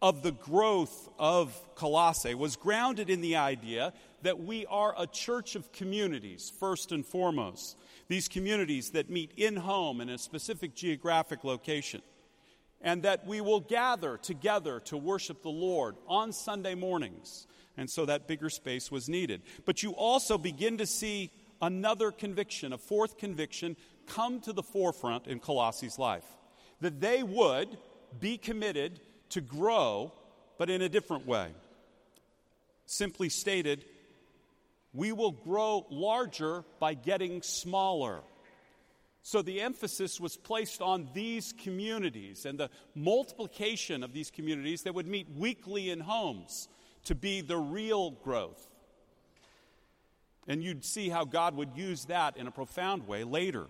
of 0.01 0.23
the 0.23 0.31
growth 0.31 1.09
of 1.19 1.61
Colossae 1.75 2.35
was 2.35 2.55
grounded 2.55 3.11
in 3.11 3.21
the 3.21 3.37
idea 3.37 3.93
that 4.23 4.39
we 4.39 4.65
are 4.67 4.95
a 4.97 5.07
church 5.09 5.57
of 5.57 5.73
communities, 5.73 6.53
first 6.61 6.93
and 6.93 7.05
foremost. 7.05 7.77
These 8.09 8.29
communities 8.29 8.91
that 8.91 9.11
meet 9.11 9.33
in 9.37 9.57
home 9.57 10.01
in 10.01 10.09
a 10.09 10.19
specific 10.19 10.75
geographic 10.75 11.45
location 11.45 12.03
and 12.81 13.03
that 13.03 13.27
we 13.27 13.41
will 13.41 13.61
gather 13.61 14.17
together 14.17 14.81
to 14.81 14.97
worship 14.97 15.43
the 15.43 15.49
Lord 15.49 15.97
on 16.07 16.33
Sunday 16.33 16.75
mornings. 16.75 17.47
And 17.77 17.91
so 17.91 18.07
that 18.07 18.29
bigger 18.29 18.51
space 18.51 18.91
was 18.91 19.09
needed. 19.09 19.43
But 19.65 19.83
you 19.83 19.93
also 19.93 20.39
begin 20.39 20.79
to 20.79 20.87
see 20.87 21.31
another 21.61 22.11
conviction, 22.11 22.73
a 22.73 22.79
fourth 22.79 23.19
conviction, 23.19 23.77
come 24.07 24.41
to 24.41 24.53
the 24.53 24.63
forefront 24.63 25.27
in 25.27 25.41
Colossae's 25.41 25.99
life. 25.99 26.27
That 26.81 27.01
they 27.01 27.23
would 27.23 27.77
be 28.21 28.39
committed 28.39 29.01
to 29.31 29.41
grow, 29.41 30.13
but 30.59 30.71
in 30.71 30.83
a 30.83 30.89
different 30.89 31.27
way. 31.27 31.49
Simply 32.87 33.29
stated, 33.29 33.85
we 34.97 35.13
will 35.13 35.33
grow 35.33 35.87
larger 35.91 36.65
by 36.81 36.95
getting 36.95 37.43
smaller. 37.43 38.23
So 39.23 39.43
the 39.43 39.61
emphasis 39.61 40.21
was 40.21 40.37
placed 40.37 40.81
on 40.81 41.09
these 41.13 41.53
communities 41.53 42.47
and 42.47 42.59
the 42.59 42.71
multiplication 42.95 44.03
of 44.03 44.13
these 44.13 44.31
communities 44.31 44.83
that 44.83 44.95
would 44.95 45.07
meet 45.07 45.29
weekly 45.37 45.91
in 45.91 46.01
homes 46.01 46.69
to 47.05 47.15
be 47.15 47.41
the 47.41 47.57
real 47.57 48.13
growth. 48.13 48.71
And 50.49 50.63
you'd 50.63 50.85
see 50.85 51.09
how 51.09 51.25
God 51.25 51.57
would 51.57 51.77
use 51.77 52.05
that 52.07 52.37
in 52.37 52.47
a 52.47 52.53
profound 52.53 53.07
way 53.07 53.25
later. 53.25 53.67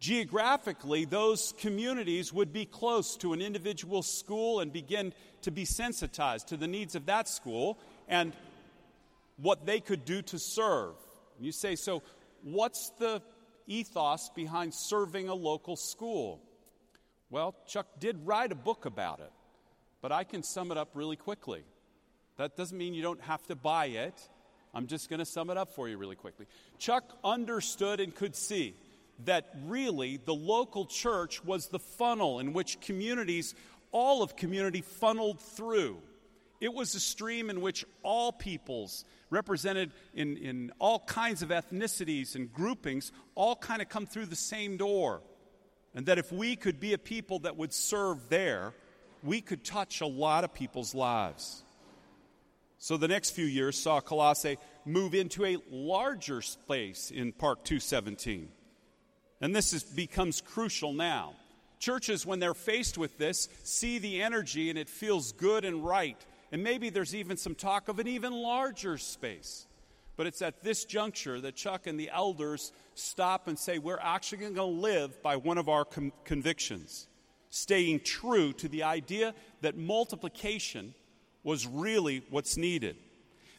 Geographically, 0.00 1.04
those 1.04 1.54
communities 1.58 2.32
would 2.32 2.52
be 2.52 2.64
close 2.64 3.16
to 3.18 3.32
an 3.34 3.40
individual 3.40 4.02
school 4.02 4.60
and 4.60 4.72
begin 4.72 5.12
to 5.42 5.50
be 5.50 5.64
sensitized 5.64 6.48
to 6.48 6.56
the 6.56 6.66
needs 6.66 6.94
of 6.94 7.06
that 7.06 7.28
school 7.28 7.78
and 8.08 8.32
what 9.36 9.66
they 9.66 9.80
could 9.80 10.04
do 10.04 10.22
to 10.22 10.38
serve. 10.38 10.94
You 11.40 11.52
say, 11.52 11.76
so 11.76 12.02
what's 12.42 12.90
the 12.98 13.22
ethos 13.66 14.30
behind 14.34 14.74
serving 14.74 15.28
a 15.28 15.34
local 15.34 15.76
school? 15.76 16.40
Well, 17.30 17.54
Chuck 17.66 17.86
did 17.98 18.26
write 18.26 18.52
a 18.52 18.56
book 18.56 18.84
about 18.84 19.20
it, 19.20 19.32
but 20.00 20.12
I 20.12 20.24
can 20.24 20.42
sum 20.42 20.70
it 20.70 20.76
up 20.76 20.90
really 20.94 21.16
quickly. 21.16 21.64
That 22.36 22.56
doesn't 22.56 22.76
mean 22.76 22.94
you 22.94 23.02
don't 23.02 23.22
have 23.22 23.42
to 23.46 23.56
buy 23.56 23.86
it. 23.86 24.28
I'm 24.72 24.86
just 24.86 25.08
going 25.08 25.20
to 25.20 25.26
sum 25.26 25.50
it 25.50 25.56
up 25.56 25.74
for 25.74 25.88
you 25.88 25.96
really 25.98 26.16
quickly. 26.16 26.46
Chuck 26.78 27.04
understood 27.22 28.00
and 28.00 28.14
could 28.14 28.34
see 28.34 28.74
that 29.24 29.54
really 29.66 30.16
the 30.16 30.34
local 30.34 30.86
church 30.86 31.44
was 31.44 31.68
the 31.68 31.78
funnel 31.78 32.40
in 32.40 32.52
which 32.52 32.80
communities, 32.80 33.54
all 33.92 34.22
of 34.22 34.36
community, 34.36 34.80
funneled 34.80 35.40
through. 35.40 35.98
It 36.60 36.72
was 36.72 36.94
a 36.94 37.00
stream 37.00 37.50
in 37.50 37.60
which 37.60 37.84
all 38.02 38.32
peoples, 38.32 39.04
represented 39.30 39.92
in, 40.14 40.36
in 40.36 40.72
all 40.78 41.00
kinds 41.00 41.42
of 41.42 41.50
ethnicities 41.50 42.34
and 42.34 42.52
groupings, 42.52 43.12
all 43.34 43.56
kind 43.56 43.82
of 43.82 43.88
come 43.88 44.06
through 44.06 44.26
the 44.26 44.36
same 44.36 44.76
door. 44.76 45.20
And 45.94 46.06
that 46.06 46.18
if 46.18 46.32
we 46.32 46.56
could 46.56 46.80
be 46.80 46.92
a 46.92 46.98
people 46.98 47.40
that 47.40 47.56
would 47.56 47.72
serve 47.72 48.28
there, 48.28 48.72
we 49.22 49.40
could 49.40 49.64
touch 49.64 50.00
a 50.00 50.06
lot 50.06 50.44
of 50.44 50.54
people's 50.54 50.94
lives. 50.94 51.62
So 52.78 52.96
the 52.96 53.08
next 53.08 53.30
few 53.30 53.46
years 53.46 53.78
saw 53.78 54.00
Colossae 54.00 54.58
move 54.84 55.14
into 55.14 55.44
a 55.44 55.56
larger 55.70 56.42
space 56.42 57.10
in 57.10 57.32
Park 57.32 57.64
217. 57.64 58.48
And 59.40 59.54
this 59.54 59.72
is, 59.72 59.82
becomes 59.82 60.40
crucial 60.40 60.92
now. 60.92 61.34
Churches, 61.78 62.26
when 62.26 62.40
they're 62.40 62.54
faced 62.54 62.98
with 62.98 63.18
this, 63.18 63.48
see 63.62 63.98
the 63.98 64.22
energy 64.22 64.70
and 64.70 64.78
it 64.78 64.88
feels 64.88 65.32
good 65.32 65.64
and 65.64 65.84
right 65.84 66.16
and 66.54 66.62
maybe 66.62 66.88
there's 66.88 67.16
even 67.16 67.36
some 67.36 67.56
talk 67.56 67.88
of 67.88 67.98
an 67.98 68.06
even 68.06 68.32
larger 68.32 68.96
space. 68.96 69.66
But 70.16 70.28
it's 70.28 70.40
at 70.40 70.62
this 70.62 70.84
juncture 70.84 71.40
that 71.40 71.56
Chuck 71.56 71.88
and 71.88 71.98
the 71.98 72.10
elders 72.10 72.70
stop 72.94 73.48
and 73.48 73.58
say, 73.58 73.78
We're 73.78 73.98
actually 73.98 74.38
going 74.38 74.54
to 74.54 74.62
live 74.62 75.20
by 75.20 75.34
one 75.34 75.58
of 75.58 75.68
our 75.68 75.84
com- 75.84 76.12
convictions, 76.24 77.08
staying 77.50 78.02
true 78.04 78.52
to 78.52 78.68
the 78.68 78.84
idea 78.84 79.34
that 79.62 79.76
multiplication 79.76 80.94
was 81.42 81.66
really 81.66 82.22
what's 82.30 82.56
needed. 82.56 82.98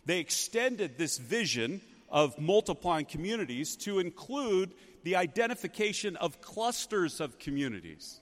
They 0.05 0.19
extended 0.19 0.97
this 0.97 1.17
vision 1.17 1.81
of 2.09 2.39
multiplying 2.39 3.07
communities 3.07 3.75
to 3.79 3.99
include 3.99 4.71
the 5.03 5.17
identification 5.17 6.15
of 6.15 6.39
clusters 6.39 7.19
of 7.19 7.39
communities. 7.39 8.21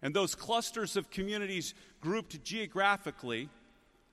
And 0.00 0.14
those 0.14 0.34
clusters 0.34 0.96
of 0.96 1.10
communities 1.10 1.74
grouped 2.00 2.42
geographically 2.42 3.50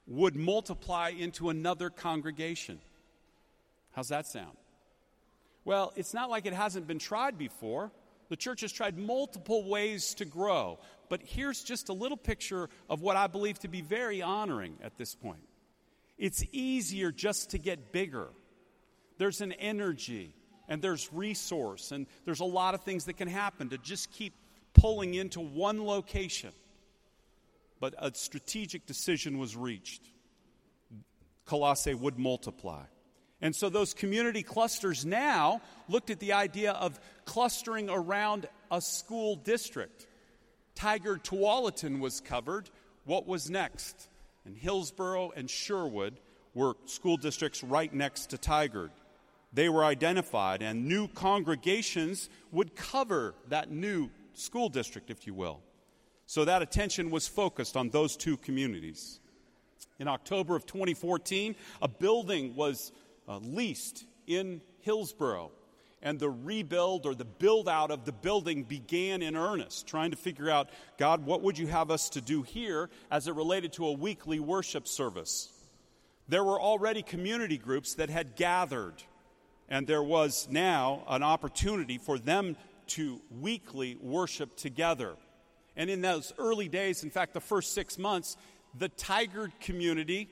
would 0.07 0.35
multiply 0.35 1.09
into 1.09 1.49
another 1.49 1.89
congregation. 1.89 2.79
How's 3.91 4.09
that 4.09 4.27
sound? 4.27 4.57
Well, 5.65 5.91
it's 5.95 6.13
not 6.13 6.29
like 6.29 6.45
it 6.45 6.53
hasn't 6.53 6.87
been 6.87 6.99
tried 6.99 7.37
before. 7.37 7.91
The 8.29 8.37
church 8.37 8.61
has 8.61 8.71
tried 8.71 8.97
multiple 8.97 9.67
ways 9.67 10.13
to 10.15 10.25
grow. 10.25 10.79
But 11.09 11.21
here's 11.23 11.63
just 11.63 11.89
a 11.89 11.93
little 11.93 12.17
picture 12.17 12.69
of 12.89 13.01
what 13.01 13.17
I 13.17 13.27
believe 13.27 13.59
to 13.59 13.67
be 13.67 13.81
very 13.81 14.21
honoring 14.21 14.77
at 14.83 14.97
this 14.97 15.15
point. 15.15 15.43
It's 16.17 16.43
easier 16.51 17.11
just 17.11 17.51
to 17.51 17.57
get 17.57 17.91
bigger. 17.91 18.29
There's 19.17 19.41
an 19.41 19.53
energy 19.53 20.33
and 20.67 20.81
there's 20.81 21.11
resource 21.13 21.91
and 21.91 22.07
there's 22.25 22.39
a 22.39 22.45
lot 22.45 22.73
of 22.73 22.83
things 22.83 23.05
that 23.05 23.17
can 23.17 23.27
happen 23.27 23.69
to 23.69 23.77
just 23.77 24.11
keep 24.11 24.33
pulling 24.73 25.13
into 25.13 25.39
one 25.39 25.85
location 25.85 26.51
but 27.79 27.93
a 27.97 28.13
strategic 28.13 28.85
decision 28.85 29.37
was 29.37 29.55
reached. 29.55 30.01
Colossae 31.45 31.93
would 31.93 32.17
multiply. 32.19 32.83
And 33.41 33.55
so 33.55 33.69
those 33.69 33.93
community 33.93 34.41
clusters 34.41 35.05
now 35.05 35.61
looked 35.87 36.09
at 36.09 36.19
the 36.19 36.33
idea 36.33 36.71
of 36.71 36.99
clustering 37.25 37.89
around 37.89 38.47
a 38.71 38.81
school 38.81 39.35
district. 39.35 40.07
Tigard 40.75 41.23
Tualatin 41.23 41.99
was 41.99 42.19
covered. 42.19 42.69
What 43.05 43.27
was 43.27 43.49
next? 43.49 44.09
And 44.45 44.57
Hillsboro 44.57 45.31
and 45.35 45.49
Sherwood 45.49 46.19
were 46.53 46.75
school 46.85 47.17
districts 47.17 47.63
right 47.63 47.93
next 47.93 48.31
to 48.31 48.37
Tigard. 48.37 48.89
They 49.53 49.69
were 49.69 49.85
identified, 49.85 50.61
and 50.61 50.87
new 50.87 51.07
congregations 51.07 52.29
would 52.51 52.75
cover 52.75 53.33
that 53.49 53.71
new 53.71 54.09
school 54.33 54.69
district, 54.69 55.09
if 55.09 55.25
you 55.25 55.33
will. 55.33 55.61
So 56.27 56.43
that 56.43 56.61
attention 56.61 57.09
was 57.09 57.25
focused 57.25 57.77
on 57.77 57.89
those 57.89 58.17
two 58.17 58.35
communities. 58.35 59.21
In 59.97 60.09
October 60.09 60.57
of 60.57 60.65
2014, 60.65 61.55
a 61.81 61.87
building 61.87 62.53
was 62.53 62.91
uh, 63.29 63.37
leased 63.37 64.03
in 64.27 64.61
Hillsboro, 64.81 65.51
and 66.01 66.19
the 66.19 66.29
rebuild 66.29 67.05
or 67.05 67.15
the 67.15 67.25
build 67.25 67.69
out 67.69 67.91
of 67.91 68.03
the 68.03 68.11
building 68.11 68.63
began 68.63 69.21
in 69.21 69.37
earnest, 69.37 69.87
trying 69.87 70.11
to 70.11 70.17
figure 70.17 70.49
out, 70.49 70.69
God, 70.97 71.25
what 71.25 71.41
would 71.41 71.57
you 71.57 71.67
have 71.67 71.89
us 71.89 72.09
to 72.09 72.21
do 72.21 72.43
here 72.43 72.89
as 73.09 73.29
it 73.29 73.33
related 73.33 73.71
to 73.73 73.87
a 73.87 73.93
weekly 73.93 74.41
worship 74.41 74.85
service? 74.85 75.49
There 76.27 76.43
were 76.43 76.59
already 76.59 77.03
community 77.03 77.57
groups 77.57 77.95
that 77.95 78.09
had 78.09 78.35
gathered, 78.35 79.01
and 79.69 79.87
there 79.87 80.03
was 80.03 80.49
now 80.51 81.03
an 81.07 81.23
opportunity 81.23 81.97
for 81.97 82.19
them 82.19 82.57
to 82.87 83.21
weekly 83.39 83.97
worship 84.01 84.57
together. 84.57 85.15
And 85.77 85.89
in 85.89 86.01
those 86.01 86.33
early 86.37 86.67
days, 86.67 87.03
in 87.03 87.11
fact, 87.11 87.33
the 87.33 87.39
first 87.39 87.73
six 87.73 87.97
months, 87.97 88.35
the 88.77 88.89
Tigard 88.89 89.51
community 89.61 90.27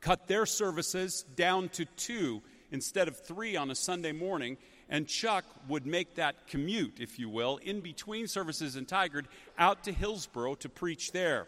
cut 0.00 0.28
their 0.28 0.46
services 0.46 1.24
down 1.34 1.70
to 1.70 1.86
two 1.96 2.42
instead 2.70 3.08
of 3.08 3.18
three 3.18 3.56
on 3.56 3.70
a 3.70 3.74
Sunday 3.74 4.12
morning. 4.12 4.58
And 4.88 5.08
Chuck 5.08 5.44
would 5.68 5.86
make 5.86 6.16
that 6.16 6.46
commute, 6.48 7.00
if 7.00 7.18
you 7.18 7.30
will, 7.30 7.56
in 7.56 7.80
between 7.80 8.28
services 8.28 8.76
in 8.76 8.84
Tigard 8.84 9.24
out 9.58 9.84
to 9.84 9.92
Hillsboro 9.92 10.56
to 10.56 10.68
preach 10.68 11.12
there. 11.12 11.46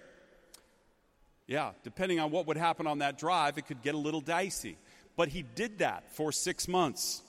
Yeah, 1.46 1.72
depending 1.82 2.20
on 2.20 2.30
what 2.30 2.46
would 2.46 2.56
happen 2.56 2.86
on 2.86 3.00
that 3.00 3.18
drive, 3.18 3.58
it 3.58 3.66
could 3.66 3.82
get 3.82 3.94
a 3.94 3.98
little 3.98 4.22
dicey. 4.22 4.78
but 5.16 5.28
he 5.28 5.42
did 5.42 5.78
that 5.78 6.12
for 6.14 6.32
six 6.32 6.66
months. 6.66 7.22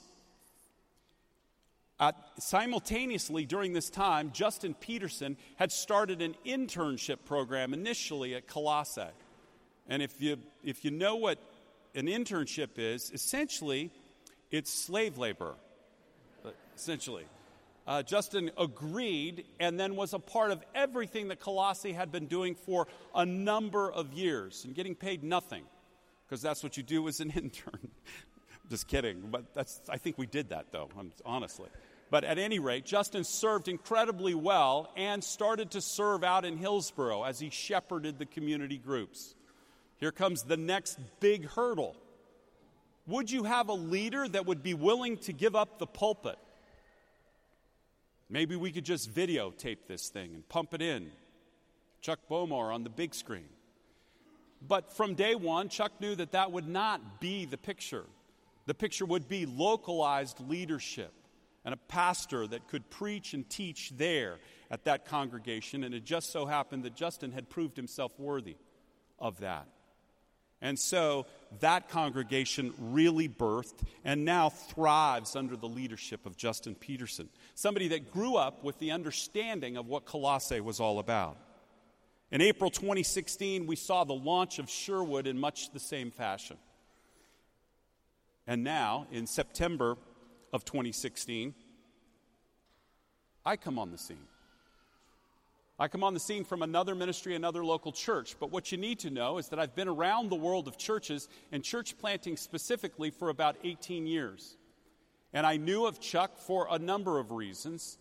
Uh, 1.98 2.12
simultaneously, 2.38 3.46
during 3.46 3.72
this 3.72 3.88
time, 3.88 4.30
Justin 4.32 4.74
Peterson 4.74 5.36
had 5.56 5.72
started 5.72 6.20
an 6.20 6.34
internship 6.44 7.18
program 7.24 7.72
initially 7.72 8.34
at 8.34 8.46
Colossae. 8.46 9.02
And 9.88 10.02
if 10.02 10.20
you, 10.20 10.36
if 10.62 10.84
you 10.84 10.90
know 10.90 11.16
what 11.16 11.38
an 11.94 12.06
internship 12.06 12.70
is, 12.76 13.10
essentially, 13.14 13.90
it's 14.50 14.70
slave 14.70 15.16
labor. 15.16 15.54
Essentially. 16.76 17.24
Uh, 17.86 18.02
Justin 18.02 18.50
agreed 18.58 19.44
and 19.60 19.78
then 19.78 19.96
was 19.96 20.12
a 20.12 20.18
part 20.18 20.50
of 20.50 20.62
everything 20.74 21.28
that 21.28 21.40
Colossae 21.40 21.92
had 21.92 22.10
been 22.10 22.26
doing 22.26 22.54
for 22.54 22.88
a 23.14 23.24
number 23.24 23.90
of 23.90 24.12
years 24.12 24.64
and 24.64 24.74
getting 24.74 24.94
paid 24.94 25.22
nothing 25.22 25.62
because 26.26 26.42
that's 26.42 26.62
what 26.62 26.76
you 26.76 26.82
do 26.82 27.06
as 27.08 27.20
an 27.20 27.30
intern. 27.36 27.88
Just 28.68 28.88
kidding, 28.88 29.28
but 29.30 29.54
that's, 29.54 29.80
I 29.88 29.96
think 29.96 30.18
we 30.18 30.26
did 30.26 30.48
that 30.50 30.72
though, 30.72 30.88
honestly. 31.24 31.68
But 32.10 32.24
at 32.24 32.38
any 32.38 32.58
rate, 32.58 32.84
Justin 32.84 33.24
served 33.24 33.68
incredibly 33.68 34.34
well 34.34 34.92
and 34.96 35.22
started 35.22 35.72
to 35.72 35.80
serve 35.80 36.22
out 36.22 36.44
in 36.44 36.56
Hillsboro 36.56 37.24
as 37.24 37.40
he 37.40 37.50
shepherded 37.50 38.18
the 38.18 38.26
community 38.26 38.78
groups. 38.78 39.34
Here 39.98 40.12
comes 40.12 40.42
the 40.42 40.56
next 40.56 40.98
big 41.20 41.46
hurdle. 41.46 41.96
Would 43.06 43.30
you 43.30 43.44
have 43.44 43.68
a 43.68 43.74
leader 43.74 44.26
that 44.28 44.46
would 44.46 44.62
be 44.62 44.74
willing 44.74 45.16
to 45.18 45.32
give 45.32 45.56
up 45.56 45.78
the 45.78 45.86
pulpit? 45.86 46.38
Maybe 48.28 48.56
we 48.56 48.72
could 48.72 48.84
just 48.84 49.12
videotape 49.12 49.86
this 49.86 50.08
thing 50.08 50.34
and 50.34 50.48
pump 50.48 50.74
it 50.74 50.82
in. 50.82 51.10
Chuck 52.00 52.18
Bomar 52.28 52.74
on 52.74 52.82
the 52.82 52.90
big 52.90 53.14
screen. 53.14 53.48
But 54.66 54.92
from 54.92 55.14
day 55.14 55.34
one, 55.34 55.68
Chuck 55.68 55.92
knew 56.00 56.14
that 56.16 56.32
that 56.32 56.50
would 56.50 56.66
not 56.68 57.20
be 57.20 57.44
the 57.44 57.58
picture. 57.58 58.04
The 58.66 58.74
picture 58.74 59.06
would 59.06 59.28
be 59.28 59.46
localized 59.46 60.40
leadership 60.40 61.12
and 61.64 61.72
a 61.74 61.78
pastor 61.88 62.46
that 62.46 62.68
could 62.68 62.88
preach 62.90 63.34
and 63.34 63.48
teach 63.48 63.92
there 63.96 64.38
at 64.70 64.84
that 64.84 65.06
congregation. 65.06 65.84
And 65.84 65.94
it 65.94 66.04
just 66.04 66.30
so 66.30 66.46
happened 66.46 66.84
that 66.84 66.94
Justin 66.94 67.32
had 67.32 67.48
proved 67.48 67.76
himself 67.76 68.12
worthy 68.18 68.56
of 69.18 69.40
that. 69.40 69.66
And 70.62 70.78
so 70.78 71.26
that 71.60 71.88
congregation 71.88 72.72
really 72.78 73.28
birthed 73.28 73.84
and 74.04 74.24
now 74.24 74.48
thrives 74.48 75.36
under 75.36 75.56
the 75.56 75.68
leadership 75.68 76.24
of 76.24 76.36
Justin 76.36 76.74
Peterson, 76.74 77.28
somebody 77.54 77.88
that 77.88 78.10
grew 78.10 78.36
up 78.36 78.64
with 78.64 78.78
the 78.78 78.90
understanding 78.90 79.76
of 79.76 79.86
what 79.86 80.06
Colossae 80.06 80.60
was 80.60 80.80
all 80.80 80.98
about. 80.98 81.36
In 82.30 82.40
April 82.40 82.70
2016, 82.70 83.66
we 83.66 83.76
saw 83.76 84.04
the 84.04 84.14
launch 84.14 84.58
of 84.58 84.68
Sherwood 84.70 85.26
in 85.26 85.38
much 85.38 85.72
the 85.72 85.78
same 85.78 86.10
fashion. 86.10 86.56
And 88.46 88.62
now, 88.62 89.06
in 89.10 89.26
September 89.26 89.96
of 90.52 90.64
2016, 90.64 91.54
I 93.44 93.56
come 93.56 93.78
on 93.78 93.90
the 93.90 93.98
scene. 93.98 94.26
I 95.78 95.88
come 95.88 96.02
on 96.02 96.14
the 96.14 96.20
scene 96.20 96.44
from 96.44 96.62
another 96.62 96.94
ministry, 96.94 97.34
another 97.34 97.64
local 97.64 97.92
church. 97.92 98.36
But 98.40 98.50
what 98.50 98.72
you 98.72 98.78
need 98.78 99.00
to 99.00 99.10
know 99.10 99.36
is 99.36 99.48
that 99.48 99.58
I've 99.58 99.74
been 99.74 99.88
around 99.88 100.30
the 100.30 100.36
world 100.36 100.68
of 100.68 100.78
churches 100.78 101.28
and 101.52 101.62
church 101.62 101.98
planting 101.98 102.36
specifically 102.36 103.10
for 103.10 103.28
about 103.28 103.56
18 103.62 104.06
years. 104.06 104.56
And 105.34 105.44
I 105.46 105.58
knew 105.58 105.84
of 105.86 106.00
Chuck 106.00 106.38
for 106.38 106.66
a 106.70 106.78
number 106.78 107.18
of 107.18 107.30
reasons 107.30 107.98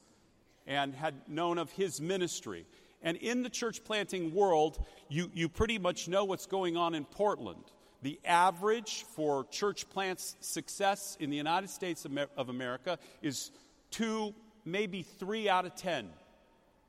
and 0.65 0.95
had 0.95 1.15
known 1.27 1.57
of 1.57 1.69
his 1.71 1.99
ministry. 1.99 2.65
And 3.01 3.17
in 3.17 3.43
the 3.43 3.49
church 3.49 3.83
planting 3.83 4.33
world, 4.33 4.83
you, 5.09 5.29
you 5.33 5.49
pretty 5.49 5.77
much 5.77 6.07
know 6.07 6.23
what's 6.23 6.45
going 6.45 6.77
on 6.77 6.95
in 6.95 7.03
Portland. 7.03 7.65
The 8.05 8.19
average 8.23 9.03
for 9.15 9.45
church 9.45 9.89
plants 9.89 10.35
success 10.39 11.17
in 11.19 11.31
the 11.31 11.37
United 11.37 11.71
States 11.71 12.05
of 12.37 12.49
America 12.49 12.99
is 13.23 13.49
two, 13.89 14.35
maybe 14.63 15.01
three 15.01 15.49
out 15.49 15.65
of 15.65 15.73
ten 15.73 16.09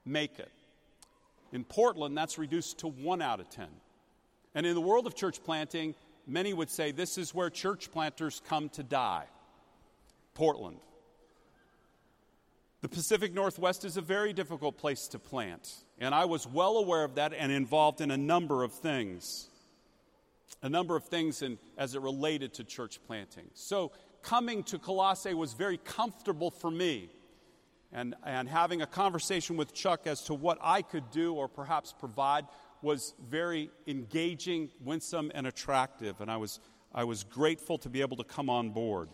make 0.04 0.38
it. 0.38 0.52
In 1.52 1.64
Portland, 1.64 2.18
that's 2.18 2.36
reduced 2.36 2.80
to 2.80 2.88
one 2.88 3.22
out 3.22 3.40
of 3.40 3.48
ten. 3.48 3.70
And 4.54 4.66
in 4.66 4.74
the 4.74 4.80
world 4.82 5.06
of 5.06 5.14
church 5.14 5.42
planting, 5.42 5.94
many 6.26 6.52
would 6.52 6.68
say 6.68 6.92
this 6.92 7.16
is 7.16 7.34
where 7.34 7.48
church 7.48 7.90
planters 7.92 8.42
come 8.46 8.68
to 8.68 8.82
die. 8.82 9.24
Portland. 10.34 10.76
The 12.82 12.90
Pacific 12.90 13.32
Northwest 13.32 13.86
is 13.86 13.96
a 13.96 14.02
very 14.02 14.34
difficult 14.34 14.76
place 14.76 15.08
to 15.08 15.18
plant. 15.18 15.76
And 15.98 16.14
I 16.14 16.26
was 16.26 16.46
well 16.46 16.76
aware 16.76 17.04
of 17.04 17.14
that 17.14 17.32
and 17.32 17.50
involved 17.50 18.02
in 18.02 18.10
a 18.10 18.18
number 18.18 18.62
of 18.62 18.74
things. 18.74 19.48
A 20.62 20.68
number 20.68 20.96
of 20.96 21.04
things 21.04 21.42
in, 21.42 21.58
as 21.76 21.94
it 21.94 22.00
related 22.00 22.54
to 22.54 22.64
church 22.64 23.00
planting. 23.06 23.50
So 23.54 23.92
coming 24.22 24.62
to 24.64 24.78
Colossae 24.78 25.34
was 25.34 25.54
very 25.54 25.78
comfortable 25.78 26.50
for 26.50 26.70
me. 26.70 27.10
And, 27.92 28.14
and 28.24 28.48
having 28.48 28.82
a 28.82 28.86
conversation 28.86 29.56
with 29.56 29.72
Chuck 29.72 30.06
as 30.06 30.22
to 30.22 30.34
what 30.34 30.58
I 30.60 30.82
could 30.82 31.10
do 31.10 31.34
or 31.34 31.48
perhaps 31.48 31.94
provide 31.98 32.46
was 32.82 33.14
very 33.28 33.70
engaging, 33.86 34.70
winsome, 34.80 35.30
and 35.34 35.46
attractive. 35.46 36.20
And 36.20 36.30
I 36.30 36.36
was, 36.36 36.60
I 36.92 37.04
was 37.04 37.24
grateful 37.24 37.78
to 37.78 37.88
be 37.88 38.00
able 38.00 38.16
to 38.18 38.24
come 38.24 38.50
on 38.50 38.70
board. 38.70 39.08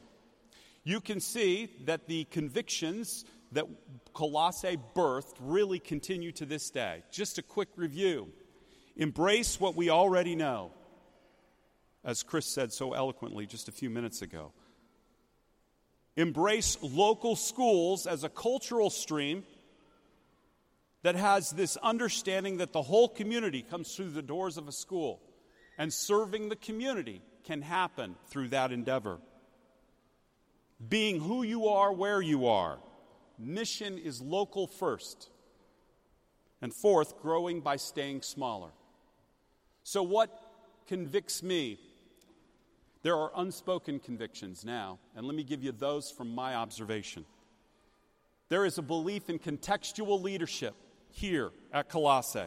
You 0.84 1.00
can 1.00 1.20
see 1.20 1.70
that 1.84 2.08
the 2.08 2.24
convictions 2.24 3.24
that 3.52 3.66
Colossae 4.14 4.78
birthed 4.94 5.36
really 5.40 5.78
continue 5.78 6.32
to 6.32 6.46
this 6.46 6.70
day. 6.70 7.04
Just 7.10 7.38
a 7.38 7.42
quick 7.42 7.68
review 7.76 8.28
embrace 8.96 9.58
what 9.58 9.74
we 9.74 9.88
already 9.90 10.34
know, 10.34 10.70
as 12.04 12.22
Chris 12.22 12.46
said 12.46 12.72
so 12.72 12.92
eloquently 12.92 13.46
just 13.46 13.68
a 13.68 13.72
few 13.72 13.90
minutes 13.90 14.22
ago. 14.22 14.52
Embrace 16.16 16.76
local 16.82 17.36
schools 17.36 18.06
as 18.06 18.24
a 18.24 18.28
cultural 18.28 18.90
stream 18.90 19.44
that 21.02 21.14
has 21.14 21.50
this 21.50 21.76
understanding 21.78 22.58
that 22.58 22.72
the 22.72 22.82
whole 22.82 23.08
community 23.08 23.62
comes 23.62 23.94
through 23.94 24.10
the 24.10 24.22
doors 24.22 24.56
of 24.56 24.68
a 24.68 24.72
school, 24.72 25.20
and 25.78 25.92
serving 25.92 26.48
the 26.48 26.56
community 26.56 27.22
can 27.44 27.62
happen 27.62 28.14
through 28.28 28.48
that 28.48 28.72
endeavor. 28.72 29.18
Being 30.88 31.20
who 31.20 31.42
you 31.42 31.68
are, 31.68 31.92
where 31.92 32.20
you 32.20 32.46
are 32.46 32.78
mission 33.38 33.98
is 33.98 34.20
local 34.20 34.66
first. 34.66 35.30
And 36.60 36.72
fourth, 36.72 37.20
growing 37.20 37.60
by 37.60 37.76
staying 37.76 38.22
smaller. 38.22 38.70
So, 39.82 40.02
what 40.02 40.30
convicts 40.86 41.42
me? 41.42 41.80
There 43.02 43.16
are 43.16 43.32
unspoken 43.36 43.98
convictions 43.98 44.64
now, 44.64 44.98
and 45.16 45.26
let 45.26 45.34
me 45.34 45.42
give 45.42 45.62
you 45.62 45.72
those 45.72 46.10
from 46.10 46.34
my 46.34 46.54
observation. 46.54 47.24
There 48.48 48.64
is 48.64 48.78
a 48.78 48.82
belief 48.82 49.28
in 49.28 49.38
contextual 49.38 50.22
leadership 50.22 50.74
here 51.10 51.50
at 51.72 51.88
Colossae. 51.88 52.46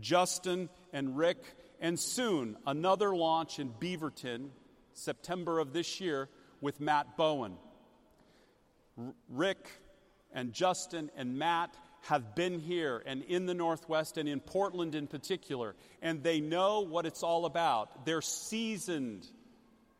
Justin 0.00 0.68
and 0.92 1.16
Rick, 1.16 1.42
and 1.80 1.98
soon 1.98 2.56
another 2.66 3.14
launch 3.14 3.58
in 3.58 3.70
Beaverton, 3.70 4.48
September 4.92 5.58
of 5.58 5.72
this 5.72 6.00
year, 6.00 6.28
with 6.60 6.80
Matt 6.80 7.16
Bowen. 7.16 7.56
Rick 9.28 9.68
and 10.32 10.52
Justin 10.52 11.10
and 11.16 11.38
Matt 11.38 11.76
have 12.08 12.34
been 12.34 12.58
here 12.58 13.02
and 13.04 13.22
in 13.24 13.46
the 13.46 13.54
Northwest 13.54 14.16
and 14.16 14.28
in 14.28 14.40
Portland 14.40 14.94
in 14.94 15.06
particular, 15.06 15.74
and 16.00 16.22
they 16.22 16.40
know 16.40 16.80
what 16.80 17.06
it's 17.06 17.22
all 17.22 17.46
about. 17.46 18.04
They're 18.06 18.22
seasoned 18.22 19.26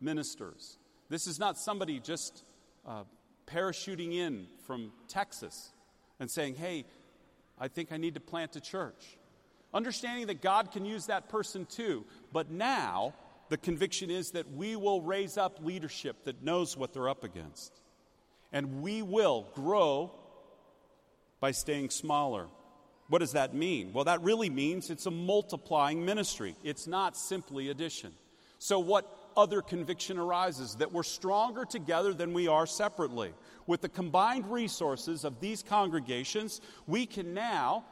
ministers. 0.00 0.78
This 1.08 1.26
is 1.26 1.38
not 1.38 1.58
somebody 1.58 2.00
just 2.00 2.44
uh, 2.86 3.04
parachuting 3.46 4.14
in 4.14 4.46
from 4.66 4.92
Texas 5.08 5.72
and 6.20 6.30
saying, 6.30 6.54
hey, 6.54 6.84
I 7.58 7.68
think 7.68 7.92
I 7.92 7.96
need 7.96 8.14
to 8.14 8.20
plant 8.20 8.56
a 8.56 8.60
church. 8.60 9.18
Understanding 9.74 10.28
that 10.28 10.40
God 10.40 10.70
can 10.70 10.84
use 10.84 11.06
that 11.06 11.28
person 11.28 11.66
too, 11.66 12.04
but 12.32 12.50
now 12.50 13.14
the 13.48 13.56
conviction 13.56 14.10
is 14.10 14.30
that 14.30 14.52
we 14.52 14.76
will 14.76 15.02
raise 15.02 15.36
up 15.36 15.58
leadership 15.62 16.24
that 16.24 16.42
knows 16.42 16.76
what 16.76 16.92
they're 16.92 17.08
up 17.08 17.24
against. 17.24 17.72
And 18.52 18.80
we 18.80 19.02
will 19.02 19.48
grow 19.54 20.12
by 21.40 21.50
staying 21.50 21.90
smaller. 21.90 22.48
What 23.08 23.20
does 23.20 23.32
that 23.32 23.54
mean? 23.54 23.92
Well, 23.92 24.04
that 24.04 24.22
really 24.22 24.50
means 24.50 24.90
it's 24.90 25.06
a 25.06 25.10
multiplying 25.10 26.04
ministry, 26.04 26.56
it's 26.64 26.86
not 26.86 27.16
simply 27.16 27.70
addition. 27.70 28.12
So, 28.58 28.78
what 28.78 29.30
other 29.36 29.60
conviction 29.60 30.18
arises? 30.18 30.76
That 30.76 30.92
we're 30.92 31.02
stronger 31.02 31.64
together 31.64 32.14
than 32.14 32.32
we 32.32 32.48
are 32.48 32.66
separately. 32.66 33.32
With 33.66 33.82
the 33.82 33.88
combined 33.88 34.50
resources 34.50 35.24
of 35.24 35.40
these 35.40 35.62
congregations, 35.62 36.60
we 36.86 37.04
can 37.04 37.34
now 37.34 37.84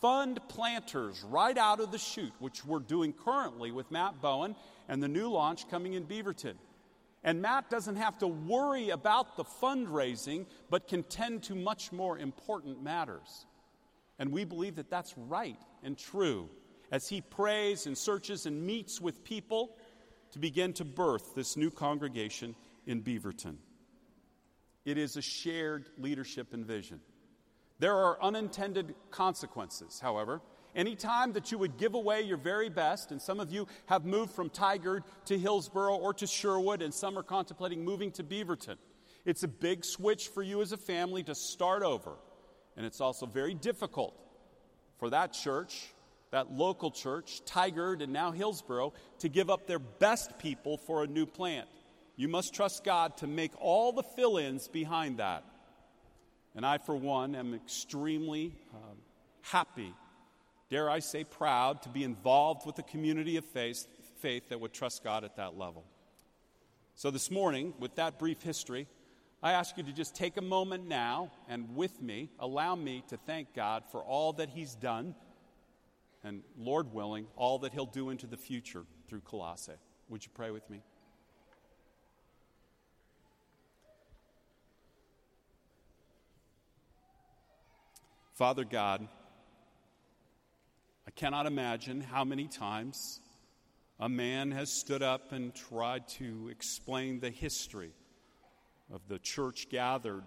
fund 0.00 0.38
planters 0.48 1.24
right 1.24 1.56
out 1.56 1.80
of 1.80 1.90
the 1.90 1.98
chute, 1.98 2.34
which 2.38 2.64
we're 2.64 2.80
doing 2.80 3.12
currently 3.12 3.70
with 3.70 3.90
Matt 3.90 4.20
Bowen 4.20 4.54
and 4.88 5.02
the 5.02 5.08
new 5.08 5.30
launch 5.30 5.68
coming 5.70 5.94
in 5.94 6.04
Beaverton. 6.04 6.54
And 7.24 7.40
Matt 7.40 7.70
doesn't 7.70 7.96
have 7.96 8.18
to 8.18 8.26
worry 8.26 8.90
about 8.90 9.36
the 9.36 9.44
fundraising, 9.44 10.44
but 10.68 10.86
can 10.86 11.02
tend 11.02 11.44
to 11.44 11.54
much 11.54 11.90
more 11.90 12.18
important 12.18 12.82
matters. 12.82 13.46
And 14.18 14.30
we 14.30 14.44
believe 14.44 14.76
that 14.76 14.90
that's 14.90 15.16
right 15.16 15.58
and 15.82 15.96
true 15.96 16.50
as 16.92 17.08
he 17.08 17.22
prays 17.22 17.86
and 17.86 17.96
searches 17.96 18.44
and 18.44 18.64
meets 18.64 19.00
with 19.00 19.24
people 19.24 19.76
to 20.32 20.38
begin 20.38 20.74
to 20.74 20.84
birth 20.84 21.34
this 21.34 21.56
new 21.56 21.70
congregation 21.70 22.54
in 22.86 23.02
Beaverton. 23.02 23.56
It 24.84 24.98
is 24.98 25.16
a 25.16 25.22
shared 25.22 25.88
leadership 25.96 26.52
and 26.52 26.66
vision. 26.66 27.00
There 27.78 27.96
are 27.96 28.22
unintended 28.22 28.94
consequences, 29.10 29.98
however. 29.98 30.42
Anytime 30.74 31.32
that 31.34 31.52
you 31.52 31.58
would 31.58 31.76
give 31.76 31.94
away 31.94 32.22
your 32.22 32.36
very 32.36 32.68
best, 32.68 33.12
and 33.12 33.22
some 33.22 33.38
of 33.38 33.52
you 33.52 33.68
have 33.86 34.04
moved 34.04 34.32
from 34.32 34.50
Tigard 34.50 35.02
to 35.26 35.38
Hillsboro 35.38 35.96
or 35.96 36.12
to 36.14 36.26
Sherwood, 36.26 36.82
and 36.82 36.92
some 36.92 37.16
are 37.16 37.22
contemplating 37.22 37.84
moving 37.84 38.10
to 38.12 38.24
Beaverton, 38.24 38.76
it's 39.24 39.42
a 39.42 39.48
big 39.48 39.84
switch 39.84 40.28
for 40.28 40.42
you 40.42 40.60
as 40.60 40.72
a 40.72 40.76
family 40.76 41.22
to 41.22 41.34
start 41.34 41.82
over. 41.82 42.16
And 42.76 42.84
it's 42.84 43.00
also 43.00 43.26
very 43.26 43.54
difficult 43.54 44.14
for 44.98 45.10
that 45.10 45.32
church, 45.32 45.94
that 46.30 46.52
local 46.52 46.90
church, 46.90 47.42
Tigard 47.46 48.02
and 48.02 48.12
now 48.12 48.32
Hillsboro, 48.32 48.92
to 49.20 49.28
give 49.28 49.50
up 49.50 49.66
their 49.66 49.78
best 49.78 50.38
people 50.38 50.76
for 50.76 51.04
a 51.04 51.06
new 51.06 51.26
plant. 51.26 51.68
You 52.16 52.28
must 52.28 52.54
trust 52.54 52.84
God 52.84 53.16
to 53.18 53.26
make 53.26 53.52
all 53.60 53.92
the 53.92 54.02
fill 54.02 54.36
ins 54.38 54.68
behind 54.68 55.18
that. 55.18 55.44
And 56.56 56.64
I, 56.64 56.78
for 56.78 56.94
one, 56.94 57.34
am 57.34 57.54
extremely 57.54 58.54
um, 58.72 58.98
happy, 59.42 59.92
dare 60.74 60.90
I 60.90 60.98
say 60.98 61.22
proud, 61.22 61.82
to 61.82 61.88
be 61.88 62.02
involved 62.02 62.66
with 62.66 62.76
a 62.80 62.82
community 62.82 63.36
of 63.36 63.44
faith, 63.44 63.86
faith 64.18 64.48
that 64.48 64.58
would 64.60 64.72
trust 64.72 65.04
God 65.04 65.22
at 65.22 65.36
that 65.36 65.56
level. 65.56 65.84
So, 66.96 67.12
this 67.12 67.30
morning, 67.30 67.74
with 67.78 67.94
that 67.94 68.18
brief 68.18 68.42
history, 68.42 68.88
I 69.40 69.52
ask 69.52 69.76
you 69.76 69.84
to 69.84 69.92
just 69.92 70.16
take 70.16 70.36
a 70.36 70.42
moment 70.42 70.88
now 70.88 71.30
and 71.48 71.76
with 71.76 72.02
me, 72.02 72.28
allow 72.40 72.74
me 72.74 73.04
to 73.10 73.16
thank 73.16 73.54
God 73.54 73.84
for 73.92 74.02
all 74.02 74.32
that 74.32 74.48
He's 74.48 74.74
done 74.74 75.14
and, 76.24 76.42
Lord 76.58 76.92
willing, 76.92 77.28
all 77.36 77.60
that 77.60 77.72
He'll 77.72 77.86
do 77.86 78.10
into 78.10 78.26
the 78.26 78.36
future 78.36 78.82
through 79.08 79.20
Colossae. 79.20 79.74
Would 80.08 80.24
you 80.24 80.32
pray 80.34 80.50
with 80.50 80.68
me? 80.68 80.82
Father 88.32 88.64
God, 88.64 89.06
cannot 91.16 91.46
imagine 91.46 92.00
how 92.00 92.24
many 92.24 92.48
times 92.48 93.20
a 94.00 94.08
man 94.08 94.50
has 94.50 94.72
stood 94.72 95.02
up 95.02 95.32
and 95.32 95.54
tried 95.54 96.08
to 96.08 96.48
explain 96.50 97.20
the 97.20 97.30
history 97.30 97.92
of 98.92 99.00
the 99.08 99.18
church 99.18 99.68
gathered 99.70 100.24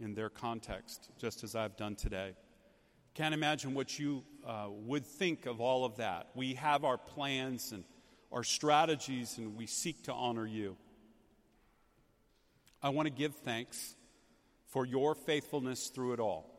in 0.00 0.14
their 0.14 0.28
context, 0.28 1.10
just 1.18 1.42
as 1.42 1.54
I've 1.54 1.76
done 1.76 1.96
today. 1.96 2.34
Can't 3.14 3.34
imagine 3.34 3.74
what 3.74 3.98
you 3.98 4.22
uh, 4.46 4.68
would 4.70 5.04
think 5.04 5.46
of 5.46 5.60
all 5.60 5.84
of 5.84 5.96
that. 5.96 6.28
We 6.34 6.54
have 6.54 6.84
our 6.84 6.98
plans 6.98 7.72
and 7.72 7.82
our 8.30 8.44
strategies, 8.44 9.38
and 9.38 9.56
we 9.56 9.66
seek 9.66 10.04
to 10.04 10.12
honor 10.12 10.46
you. 10.46 10.76
I 12.80 12.90
want 12.90 13.06
to 13.06 13.12
give 13.12 13.34
thanks 13.34 13.96
for 14.68 14.86
your 14.86 15.16
faithfulness 15.16 15.90
through 15.92 16.12
it 16.12 16.20
all 16.20 16.54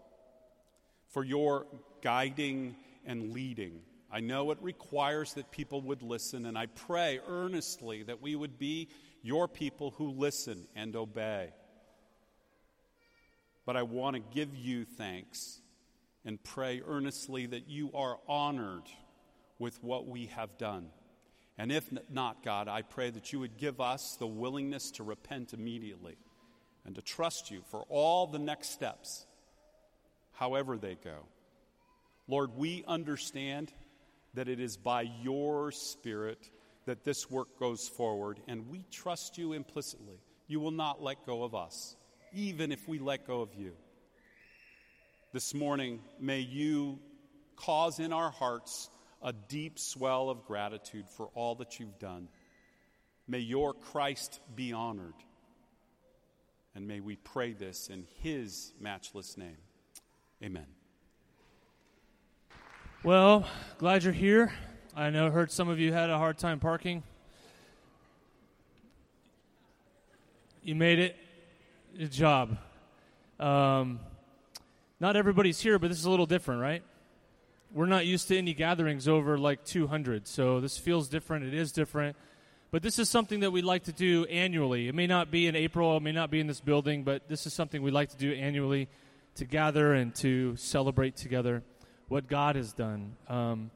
for 1.09 1.23
your 1.23 1.65
guiding 2.01 2.75
and 3.05 3.33
leading. 3.33 3.81
I 4.11 4.21
know 4.21 4.51
it 4.51 4.57
requires 4.61 5.33
that 5.33 5.51
people 5.51 5.81
would 5.81 6.01
listen, 6.01 6.45
and 6.45 6.57
I 6.57 6.65
pray 6.65 7.19
earnestly 7.27 8.03
that 8.03 8.21
we 8.21 8.35
would 8.35 8.57
be 8.57 8.89
your 9.21 9.47
people 9.47 9.91
who 9.91 10.09
listen 10.09 10.67
and 10.75 10.95
obey. 10.95 11.49
But 13.65 13.77
I 13.77 13.83
want 13.83 14.15
to 14.15 14.21
give 14.33 14.55
you 14.55 14.85
thanks 14.85 15.61
and 16.25 16.43
pray 16.43 16.81
earnestly 16.85 17.45
that 17.45 17.69
you 17.69 17.91
are 17.93 18.17
honored 18.27 18.89
with 19.59 19.83
what 19.83 20.07
we 20.07 20.27
have 20.27 20.57
done. 20.57 20.87
And 21.57 21.71
if 21.71 21.89
not, 22.09 22.43
God, 22.43 22.67
I 22.67 22.81
pray 22.81 23.09
that 23.09 23.31
you 23.33 23.39
would 23.41 23.57
give 23.57 23.79
us 23.81 24.15
the 24.15 24.25
willingness 24.25 24.91
to 24.91 25.03
repent 25.03 25.53
immediately 25.53 26.15
and 26.85 26.95
to 26.95 27.01
trust 27.01 27.51
you 27.51 27.61
for 27.69 27.85
all 27.89 28.27
the 28.27 28.39
next 28.39 28.69
steps 28.69 29.25
however 30.31 30.77
they 30.77 30.95
go. 30.95 31.25
Lord, 32.29 32.51
we 32.55 32.83
understand 32.87 33.73
that 34.35 34.47
it 34.47 34.59
is 34.59 34.77
by 34.77 35.01
your 35.01 35.71
Spirit 35.71 36.49
that 36.85 37.03
this 37.03 37.29
work 37.29 37.59
goes 37.59 37.87
forward, 37.87 38.39
and 38.47 38.69
we 38.69 38.85
trust 38.91 39.39
you 39.39 39.53
implicitly. 39.53 40.21
You 40.47 40.59
will 40.59 40.71
not 40.71 41.01
let 41.01 41.25
go 41.25 41.43
of 41.43 41.55
us, 41.55 41.95
even 42.31 42.71
if 42.71 42.87
we 42.87 42.99
let 42.99 43.25
go 43.25 43.41
of 43.41 43.55
you. 43.55 43.73
This 45.33 45.55
morning, 45.55 46.01
may 46.19 46.39
you 46.39 46.99
cause 47.55 47.99
in 47.99 48.13
our 48.13 48.29
hearts 48.29 48.91
a 49.23 49.33
deep 49.33 49.79
swell 49.79 50.29
of 50.29 50.45
gratitude 50.45 51.05
for 51.09 51.29
all 51.33 51.55
that 51.55 51.79
you've 51.79 51.99
done. 51.99 52.27
May 53.27 53.39
your 53.39 53.73
Christ 53.73 54.39
be 54.55 54.71
honored. 54.71 55.13
And 56.75 56.87
may 56.87 56.99
we 56.99 57.15
pray 57.15 57.53
this 57.53 57.89
in 57.89 58.05
his 58.21 58.71
matchless 58.79 59.35
name. 59.35 59.57
Amen. 60.43 60.78
Well, 63.01 63.45
glad 63.77 64.03
you're 64.03 64.11
here. 64.11 64.51
I 64.93 65.09
know 65.09 65.31
heard 65.31 65.53
some 65.53 65.69
of 65.69 65.79
you 65.79 65.93
had 65.93 66.09
a 66.09 66.17
hard 66.17 66.37
time 66.37 66.59
parking. 66.59 67.03
You 70.63 70.75
made 70.75 70.99
it. 70.99 71.15
Good 71.97 72.11
job. 72.11 72.57
Um, 73.39 74.01
not 74.99 75.15
everybody's 75.15 75.61
here, 75.61 75.79
but 75.79 75.87
this 75.87 75.97
is 75.97 76.03
a 76.03 76.09
little 76.09 76.25
different, 76.25 76.61
right? 76.61 76.83
We're 77.73 77.85
not 77.85 78.05
used 78.05 78.27
to 78.27 78.37
any 78.37 78.53
gatherings 78.53 79.07
over 79.07 79.37
like 79.37 79.63
200, 79.63 80.27
so 80.27 80.59
this 80.59 80.77
feels 80.77 81.07
different. 81.07 81.45
It 81.45 81.53
is 81.53 81.71
different. 81.71 82.17
But 82.69 82.83
this 82.83 82.99
is 82.99 83.09
something 83.09 83.39
that 83.39 83.51
we'd 83.51 83.63
like 83.63 83.85
to 83.85 83.93
do 83.93 84.25
annually. 84.25 84.89
It 84.89 84.93
may 84.93 85.07
not 85.07 85.31
be 85.31 85.47
in 85.47 85.55
April, 85.55 85.95
it 85.95 86.03
may 86.03 86.11
not 86.11 86.31
be 86.31 86.41
in 86.41 86.47
this 86.47 86.59
building, 86.59 87.05
but 87.05 87.29
this 87.29 87.47
is 87.47 87.53
something 87.53 87.81
we'd 87.81 87.93
like 87.93 88.09
to 88.09 88.17
do 88.17 88.33
annually 88.33 88.89
to 89.35 89.45
gather 89.45 89.93
and 89.93 90.13
to 90.15 90.57
celebrate 90.57 91.15
together 91.15 91.63
what 92.09 92.27
God 92.27 92.55
has 92.55 92.73
done. 92.73 93.15
Um, 93.27 93.69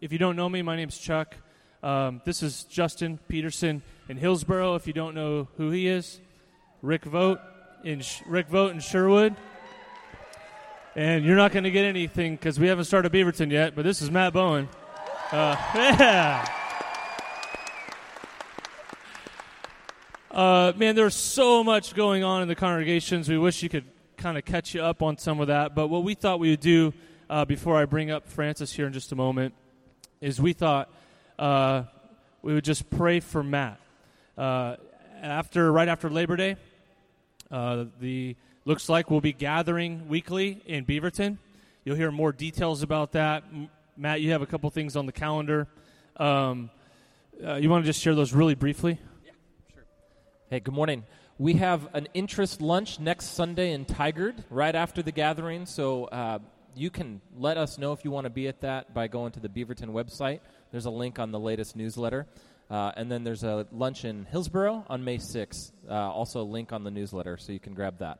if 0.00 0.12
you 0.12 0.18
don't 0.18 0.36
know 0.36 0.48
me, 0.48 0.60
my 0.60 0.76
name's 0.76 0.98
Chuck. 0.98 1.34
Um, 1.82 2.20
this 2.24 2.42
is 2.42 2.64
Justin 2.64 3.18
Peterson 3.28 3.82
in 4.10 4.18
Hillsboro. 4.18 4.74
If 4.74 4.86
you 4.86 4.92
don't 4.92 5.14
know 5.14 5.48
who 5.56 5.70
he 5.70 5.88
is, 5.88 6.20
Rick 6.82 7.04
Vote 7.04 7.40
in 7.82 8.02
Sh- 8.02 8.20
Rick 8.26 8.48
Vote 8.48 8.72
in 8.72 8.80
Sherwood. 8.80 9.34
And 10.96 11.24
you're 11.24 11.36
not 11.36 11.52
going 11.52 11.64
to 11.64 11.70
get 11.70 11.86
anything 11.86 12.36
because 12.36 12.60
we 12.60 12.68
haven't 12.68 12.84
started 12.84 13.10
Beaverton 13.10 13.50
yet. 13.50 13.74
But 13.74 13.84
this 13.84 14.02
is 14.02 14.10
Matt 14.10 14.34
Bowen. 14.34 14.68
Uh, 15.32 15.56
yeah. 15.74 16.46
Uh, 20.30 20.72
man, 20.76 20.94
there's 20.94 21.14
so 21.14 21.64
much 21.64 21.94
going 21.94 22.22
on 22.22 22.42
in 22.42 22.48
the 22.48 22.54
congregations. 22.54 23.30
We 23.30 23.38
wish 23.38 23.62
you 23.62 23.70
could 23.70 23.84
kind 24.18 24.36
of 24.36 24.44
catch 24.44 24.74
you 24.74 24.82
up 24.82 25.02
on 25.02 25.16
some 25.16 25.40
of 25.40 25.46
that. 25.46 25.74
But 25.74 25.88
what 25.88 26.04
we 26.04 26.14
thought 26.14 26.38
we 26.38 26.50
would 26.50 26.60
do 26.60 26.92
uh, 27.30 27.44
before 27.44 27.76
I 27.76 27.84
bring 27.84 28.10
up 28.10 28.26
Francis 28.26 28.72
here 28.72 28.86
in 28.86 28.92
just 28.92 29.12
a 29.12 29.16
moment 29.16 29.54
is 30.20 30.40
we 30.40 30.52
thought 30.52 30.90
uh, 31.38 31.84
we 32.42 32.54
would 32.54 32.64
just 32.64 32.88
pray 32.90 33.20
for 33.20 33.42
Matt. 33.42 33.78
Uh, 34.36 34.76
after 35.20 35.70
right 35.70 35.88
after 35.88 36.08
Labor 36.08 36.36
Day, 36.36 36.56
uh, 37.50 37.84
the 38.00 38.36
looks 38.64 38.88
like 38.88 39.10
we'll 39.10 39.20
be 39.20 39.32
gathering 39.32 40.08
weekly 40.08 40.62
in 40.66 40.84
Beaverton. 40.84 41.38
You'll 41.84 41.96
hear 41.96 42.10
more 42.10 42.32
details 42.32 42.82
about 42.82 43.12
that. 43.12 43.44
M- 43.52 43.68
Matt, 43.96 44.20
you 44.20 44.30
have 44.32 44.42
a 44.42 44.46
couple 44.46 44.70
things 44.70 44.96
on 44.96 45.06
the 45.06 45.12
calendar. 45.12 45.66
Um, 46.16 46.70
uh, 47.44 47.54
you 47.54 47.68
want 47.68 47.84
to 47.84 47.88
just 47.88 48.00
share 48.00 48.14
those 48.14 48.32
really 48.32 48.54
briefly? 48.54 49.00
Yeah, 49.24 49.32
sure. 49.72 49.84
Hey, 50.50 50.60
good 50.60 50.74
morning. 50.74 51.04
We 51.38 51.54
have 51.54 51.88
an 51.94 52.08
interest 52.14 52.60
lunch 52.60 52.98
next 52.98 53.26
Sunday 53.26 53.72
in 53.72 53.84
Tigard 53.84 54.44
right 54.50 54.74
after 54.74 55.02
the 55.02 55.12
gathering, 55.12 55.66
so 55.66 56.06
uh, 56.06 56.38
you 56.78 56.90
can 56.90 57.20
let 57.36 57.56
us 57.56 57.76
know 57.76 57.92
if 57.92 58.04
you 58.04 58.10
want 58.10 58.24
to 58.24 58.30
be 58.30 58.46
at 58.46 58.60
that 58.60 58.94
by 58.94 59.08
going 59.08 59.32
to 59.32 59.40
the 59.40 59.48
Beaverton 59.48 59.88
website. 59.88 60.40
There's 60.70 60.86
a 60.86 60.90
link 60.90 61.18
on 61.18 61.32
the 61.32 61.40
latest 61.40 61.74
newsletter. 61.74 62.26
Uh, 62.70 62.92
and 62.96 63.10
then 63.10 63.24
there's 63.24 63.44
a 63.44 63.66
lunch 63.72 64.04
in 64.04 64.26
Hillsboro 64.26 64.84
on 64.88 65.02
May 65.02 65.16
6th. 65.16 65.72
Uh, 65.88 65.94
also, 65.94 66.42
a 66.42 66.44
link 66.44 66.72
on 66.72 66.84
the 66.84 66.90
newsletter, 66.90 67.36
so 67.38 67.52
you 67.52 67.58
can 67.58 67.74
grab 67.74 67.98
that. 67.98 68.18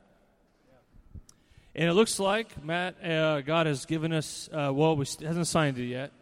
And 1.75 1.89
it 1.89 1.93
looks 1.93 2.19
like, 2.19 2.65
Matt, 2.65 3.05
uh, 3.05 3.43
God 3.43 3.67
has 3.67 3.85
given 3.85 4.13
us, 4.13 4.49
uh, 4.53 4.73
well, 4.75 4.97
we 4.97 5.05
st- 5.05 5.29
hasn't 5.29 5.47
signed 5.47 5.79
it 5.79 5.87
yet, 5.87 6.13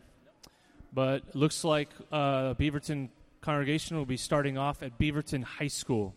but 0.92 1.22
it 1.28 1.36
looks 1.36 1.62
like 1.64 1.88
uh, 2.10 2.54
Beaverton 2.54 3.10
congregation 3.40 3.96
will 3.96 4.06
be 4.06 4.16
starting 4.16 4.58
off 4.58 4.82
at 4.82 4.98
Beaverton 4.98 5.44
High 5.44 5.68
School. 5.68 6.14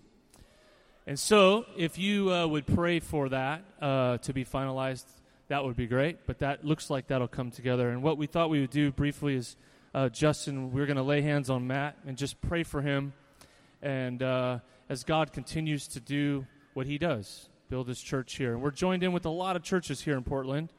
And 1.05 1.17
so, 1.17 1.65
if 1.77 1.97
you 1.97 2.33
uh, 2.33 2.47
would 2.47 2.65
pray 2.65 2.99
for 2.99 3.29
that 3.29 3.63
to 3.79 4.33
be 4.33 4.43
finalized, 4.43 5.05
that 5.49 5.65
would 5.65 5.75
be 5.75 5.87
great. 5.87 6.25
But 6.25 6.39
that 6.39 6.63
looks 6.63 6.89
like 6.89 7.07
that'll 7.07 7.27
come 7.27 7.51
together. 7.51 7.89
And 7.89 8.01
what 8.01 8.17
we 8.17 8.27
thought 8.27 8.49
we 8.49 8.61
would 8.61 8.69
do 8.69 8.91
briefly 8.91 9.35
is 9.35 9.57
uh, 9.93 10.07
Justin, 10.09 10.71
we're 10.71 10.85
going 10.85 10.97
to 10.97 11.03
lay 11.03 11.21
hands 11.21 11.49
on 11.49 11.67
Matt 11.67 11.97
and 12.07 12.17
just 12.17 12.39
pray 12.41 12.63
for 12.63 12.81
him. 12.81 13.13
And 13.81 14.21
uh, 14.23 14.59
as 14.87 15.03
God 15.03 15.33
continues 15.33 15.87
to 15.89 15.99
do 15.99 16.45
what 16.73 16.85
he 16.85 16.97
does, 16.97 17.49
build 17.69 17.87
his 17.87 17.99
church 17.99 18.35
here. 18.35 18.53
And 18.53 18.61
we're 18.61 18.71
joined 18.71 19.03
in 19.03 19.11
with 19.11 19.25
a 19.25 19.29
lot 19.29 19.55
of 19.55 19.63
churches 19.63 20.01
here 20.01 20.15
in 20.15 20.23
Portland, 20.23 20.71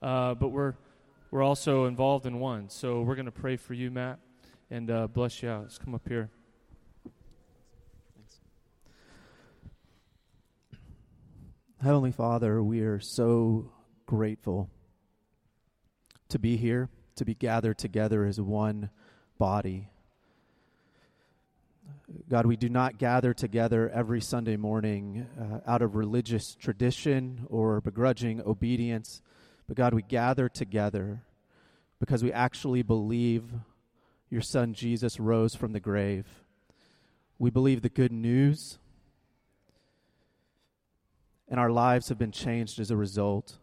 uh, 0.00 0.34
but 0.34 0.48
we're, 0.48 0.74
we're 1.30 1.42
also 1.42 1.84
involved 1.84 2.26
in 2.26 2.40
one. 2.40 2.70
So 2.70 3.02
we're 3.02 3.16
going 3.16 3.26
to 3.26 3.32
pray 3.32 3.56
for 3.56 3.74
you, 3.74 3.90
Matt, 3.90 4.18
and 4.70 4.90
uh, 4.90 5.06
bless 5.08 5.42
you 5.42 5.50
out. 5.50 5.62
Let's 5.62 5.78
come 5.78 5.94
up 5.94 6.08
here. 6.08 6.30
Heavenly 11.82 12.12
Father, 12.12 12.62
we 12.62 12.80
are 12.80 12.98
so 12.98 13.70
grateful 14.14 14.70
to 16.28 16.38
be 16.38 16.56
here, 16.56 16.88
to 17.16 17.24
be 17.24 17.34
gathered 17.34 17.76
together 17.76 18.24
as 18.24 18.40
one 18.40 18.88
body. 19.38 19.88
God, 22.30 22.46
we 22.46 22.56
do 22.56 22.68
not 22.68 22.96
gather 22.96 23.34
together 23.34 23.90
every 23.92 24.20
Sunday 24.20 24.56
morning 24.56 25.26
uh, 25.36 25.68
out 25.68 25.82
of 25.82 25.96
religious 25.96 26.54
tradition 26.54 27.44
or 27.48 27.80
begrudging 27.80 28.40
obedience, 28.46 29.20
but 29.66 29.76
God, 29.76 29.92
we 29.92 30.02
gather 30.02 30.48
together 30.48 31.24
because 31.98 32.22
we 32.22 32.32
actually 32.32 32.82
believe 32.82 33.42
your 34.30 34.42
Son 34.42 34.74
Jesus 34.74 35.18
rose 35.18 35.56
from 35.56 35.72
the 35.72 35.80
grave. 35.80 36.26
We 37.40 37.50
believe 37.50 37.82
the 37.82 37.88
good 37.88 38.12
news, 38.12 38.78
and 41.48 41.58
our 41.58 41.70
lives 41.70 42.10
have 42.10 42.18
been 42.18 42.30
changed 42.30 42.78
as 42.78 42.92
a 42.92 42.96
result. 42.96 43.58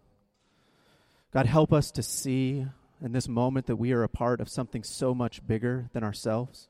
God, 1.31 1.45
help 1.45 1.71
us 1.71 1.91
to 1.91 2.03
see 2.03 2.65
in 3.01 3.11
this 3.13 3.27
moment 3.27 3.65
that 3.67 3.77
we 3.77 3.93
are 3.93 4.03
a 4.03 4.09
part 4.09 4.41
of 4.41 4.49
something 4.49 4.83
so 4.83 5.15
much 5.15 5.45
bigger 5.45 5.89
than 5.93 6.03
ourselves. 6.03 6.67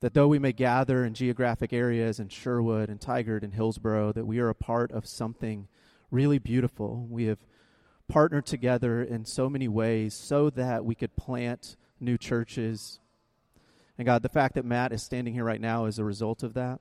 That 0.00 0.14
though 0.14 0.28
we 0.28 0.38
may 0.38 0.52
gather 0.52 1.04
in 1.04 1.12
geographic 1.12 1.72
areas 1.72 2.20
in 2.20 2.28
Sherwood 2.28 2.88
and 2.88 3.00
Tigard 3.00 3.42
and 3.42 3.52
Hillsboro, 3.52 4.12
that 4.12 4.26
we 4.26 4.38
are 4.38 4.48
a 4.48 4.54
part 4.54 4.92
of 4.92 5.06
something 5.06 5.68
really 6.10 6.38
beautiful. 6.38 7.06
We 7.10 7.24
have 7.24 7.38
partnered 8.08 8.46
together 8.46 9.02
in 9.02 9.24
so 9.24 9.50
many 9.50 9.68
ways 9.68 10.14
so 10.14 10.48
that 10.50 10.84
we 10.84 10.94
could 10.94 11.16
plant 11.16 11.76
new 12.00 12.16
churches. 12.16 13.00
And 13.98 14.06
God, 14.06 14.22
the 14.22 14.28
fact 14.28 14.54
that 14.54 14.64
Matt 14.64 14.92
is 14.92 15.02
standing 15.02 15.34
here 15.34 15.44
right 15.44 15.60
now 15.60 15.84
is 15.84 15.98
a 15.98 16.04
result 16.04 16.42
of 16.42 16.54
that. 16.54 16.80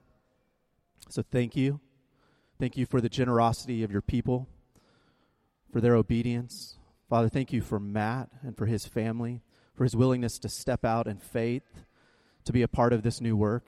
So 1.10 1.24
thank 1.24 1.56
you. 1.56 1.80
Thank 2.60 2.78
you 2.78 2.86
for 2.86 3.02
the 3.02 3.10
generosity 3.10 3.84
of 3.84 3.92
your 3.92 4.02
people, 4.02 4.48
for 5.72 5.82
their 5.82 5.96
obedience. 5.96 6.78
Father, 7.10 7.30
thank 7.30 7.54
you 7.54 7.62
for 7.62 7.80
Matt 7.80 8.30
and 8.42 8.58
for 8.58 8.66
his 8.66 8.86
family, 8.86 9.42
for 9.74 9.84
his 9.84 9.96
willingness 9.96 10.40
to 10.40 10.50
step 10.50 10.84
out 10.84 11.08
in 11.08 11.18
faith 11.18 11.86
to 12.46 12.54
be 12.54 12.62
a 12.62 12.68
part 12.68 12.94
of 12.94 13.04
this 13.04 13.22
new 13.22 13.36
work. 13.36 13.66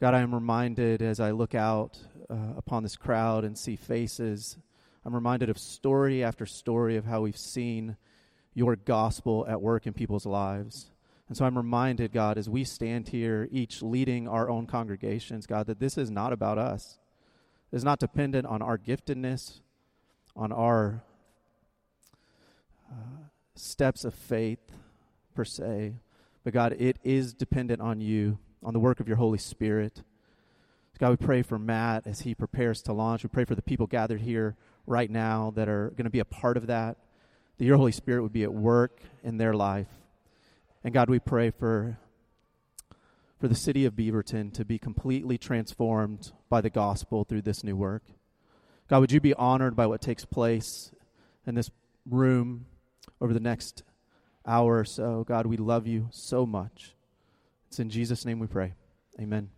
God, 0.00 0.14
I 0.14 0.20
am 0.20 0.34
reminded 0.34 1.02
as 1.02 1.20
I 1.20 1.30
look 1.30 1.54
out 1.54 1.98
uh, 2.28 2.54
upon 2.56 2.82
this 2.82 2.96
crowd 2.96 3.44
and 3.44 3.56
see 3.56 3.76
faces, 3.76 4.56
I'm 5.04 5.14
reminded 5.14 5.48
of 5.48 5.58
story 5.58 6.22
after 6.22 6.46
story 6.46 6.96
of 6.96 7.04
how 7.04 7.22
we've 7.22 7.36
seen 7.36 7.96
your 8.54 8.76
gospel 8.76 9.46
at 9.48 9.60
work 9.60 9.86
in 9.86 9.92
people's 9.92 10.26
lives. 10.26 10.90
And 11.28 11.36
so 11.36 11.44
I'm 11.44 11.56
reminded, 11.56 12.12
God, 12.12 12.38
as 12.38 12.50
we 12.50 12.64
stand 12.64 13.08
here, 13.08 13.48
each 13.52 13.82
leading 13.82 14.26
our 14.26 14.50
own 14.50 14.66
congregations, 14.66 15.46
God, 15.46 15.66
that 15.68 15.80
this 15.80 15.96
is 15.96 16.10
not 16.10 16.32
about 16.32 16.58
us. 16.58 16.98
It 17.72 17.76
is 17.76 17.84
not 17.84 18.00
dependent 18.00 18.46
on 18.46 18.62
our 18.62 18.76
giftedness, 18.76 19.60
on 20.36 20.52
our 20.52 21.02
uh, 22.90 22.94
steps 23.54 24.04
of 24.04 24.14
faith 24.14 24.72
per 25.34 25.44
se, 25.44 25.94
but 26.44 26.52
God, 26.52 26.74
it 26.78 26.98
is 27.04 27.34
dependent 27.34 27.80
on 27.80 28.00
you, 28.00 28.38
on 28.62 28.72
the 28.72 28.80
work 28.80 29.00
of 29.00 29.08
your 29.08 29.16
Holy 29.16 29.38
Spirit. 29.38 30.02
God, 31.00 31.10
we 31.10 31.16
pray 31.16 31.40
for 31.40 31.58
Matt 31.58 32.06
as 32.06 32.20
he 32.20 32.34
prepares 32.34 32.82
to 32.82 32.92
launch. 32.92 33.22
We 33.22 33.30
pray 33.30 33.46
for 33.46 33.54
the 33.54 33.62
people 33.62 33.86
gathered 33.86 34.20
here 34.20 34.54
right 34.86 35.10
now 35.10 35.50
that 35.56 35.66
are 35.66 35.88
going 35.96 36.04
to 36.04 36.10
be 36.10 36.18
a 36.18 36.26
part 36.26 36.58
of 36.58 36.66
that, 36.66 36.98
that 37.56 37.64
your 37.64 37.78
Holy 37.78 37.92
Spirit 37.92 38.22
would 38.22 38.34
be 38.34 38.42
at 38.42 38.52
work 38.52 39.00
in 39.22 39.38
their 39.38 39.54
life. 39.54 39.88
And 40.84 40.92
God, 40.92 41.08
we 41.08 41.18
pray 41.18 41.50
for, 41.50 41.98
for 43.38 43.48
the 43.48 43.54
city 43.54 43.86
of 43.86 43.94
Beaverton 43.94 44.52
to 44.52 44.62
be 44.62 44.78
completely 44.78 45.38
transformed 45.38 46.32
by 46.50 46.60
the 46.60 46.68
gospel 46.68 47.24
through 47.24 47.42
this 47.42 47.64
new 47.64 47.76
work. 47.76 48.02
God, 48.90 49.00
would 49.00 49.12
you 49.12 49.20
be 49.20 49.32
honored 49.34 49.74
by 49.76 49.86
what 49.86 50.02
takes 50.02 50.24
place 50.24 50.90
in 51.46 51.54
this 51.54 51.70
room 52.04 52.66
over 53.20 53.32
the 53.32 53.40
next 53.40 53.82
hour 54.46 54.78
or 54.78 54.84
so. 54.84 55.24
God, 55.24 55.46
we 55.46 55.56
love 55.56 55.86
you 55.86 56.08
so 56.10 56.46
much. 56.46 56.94
It's 57.68 57.78
in 57.78 57.90
Jesus' 57.90 58.24
name 58.24 58.38
we 58.38 58.46
pray. 58.46 58.74
Amen. 59.20 59.50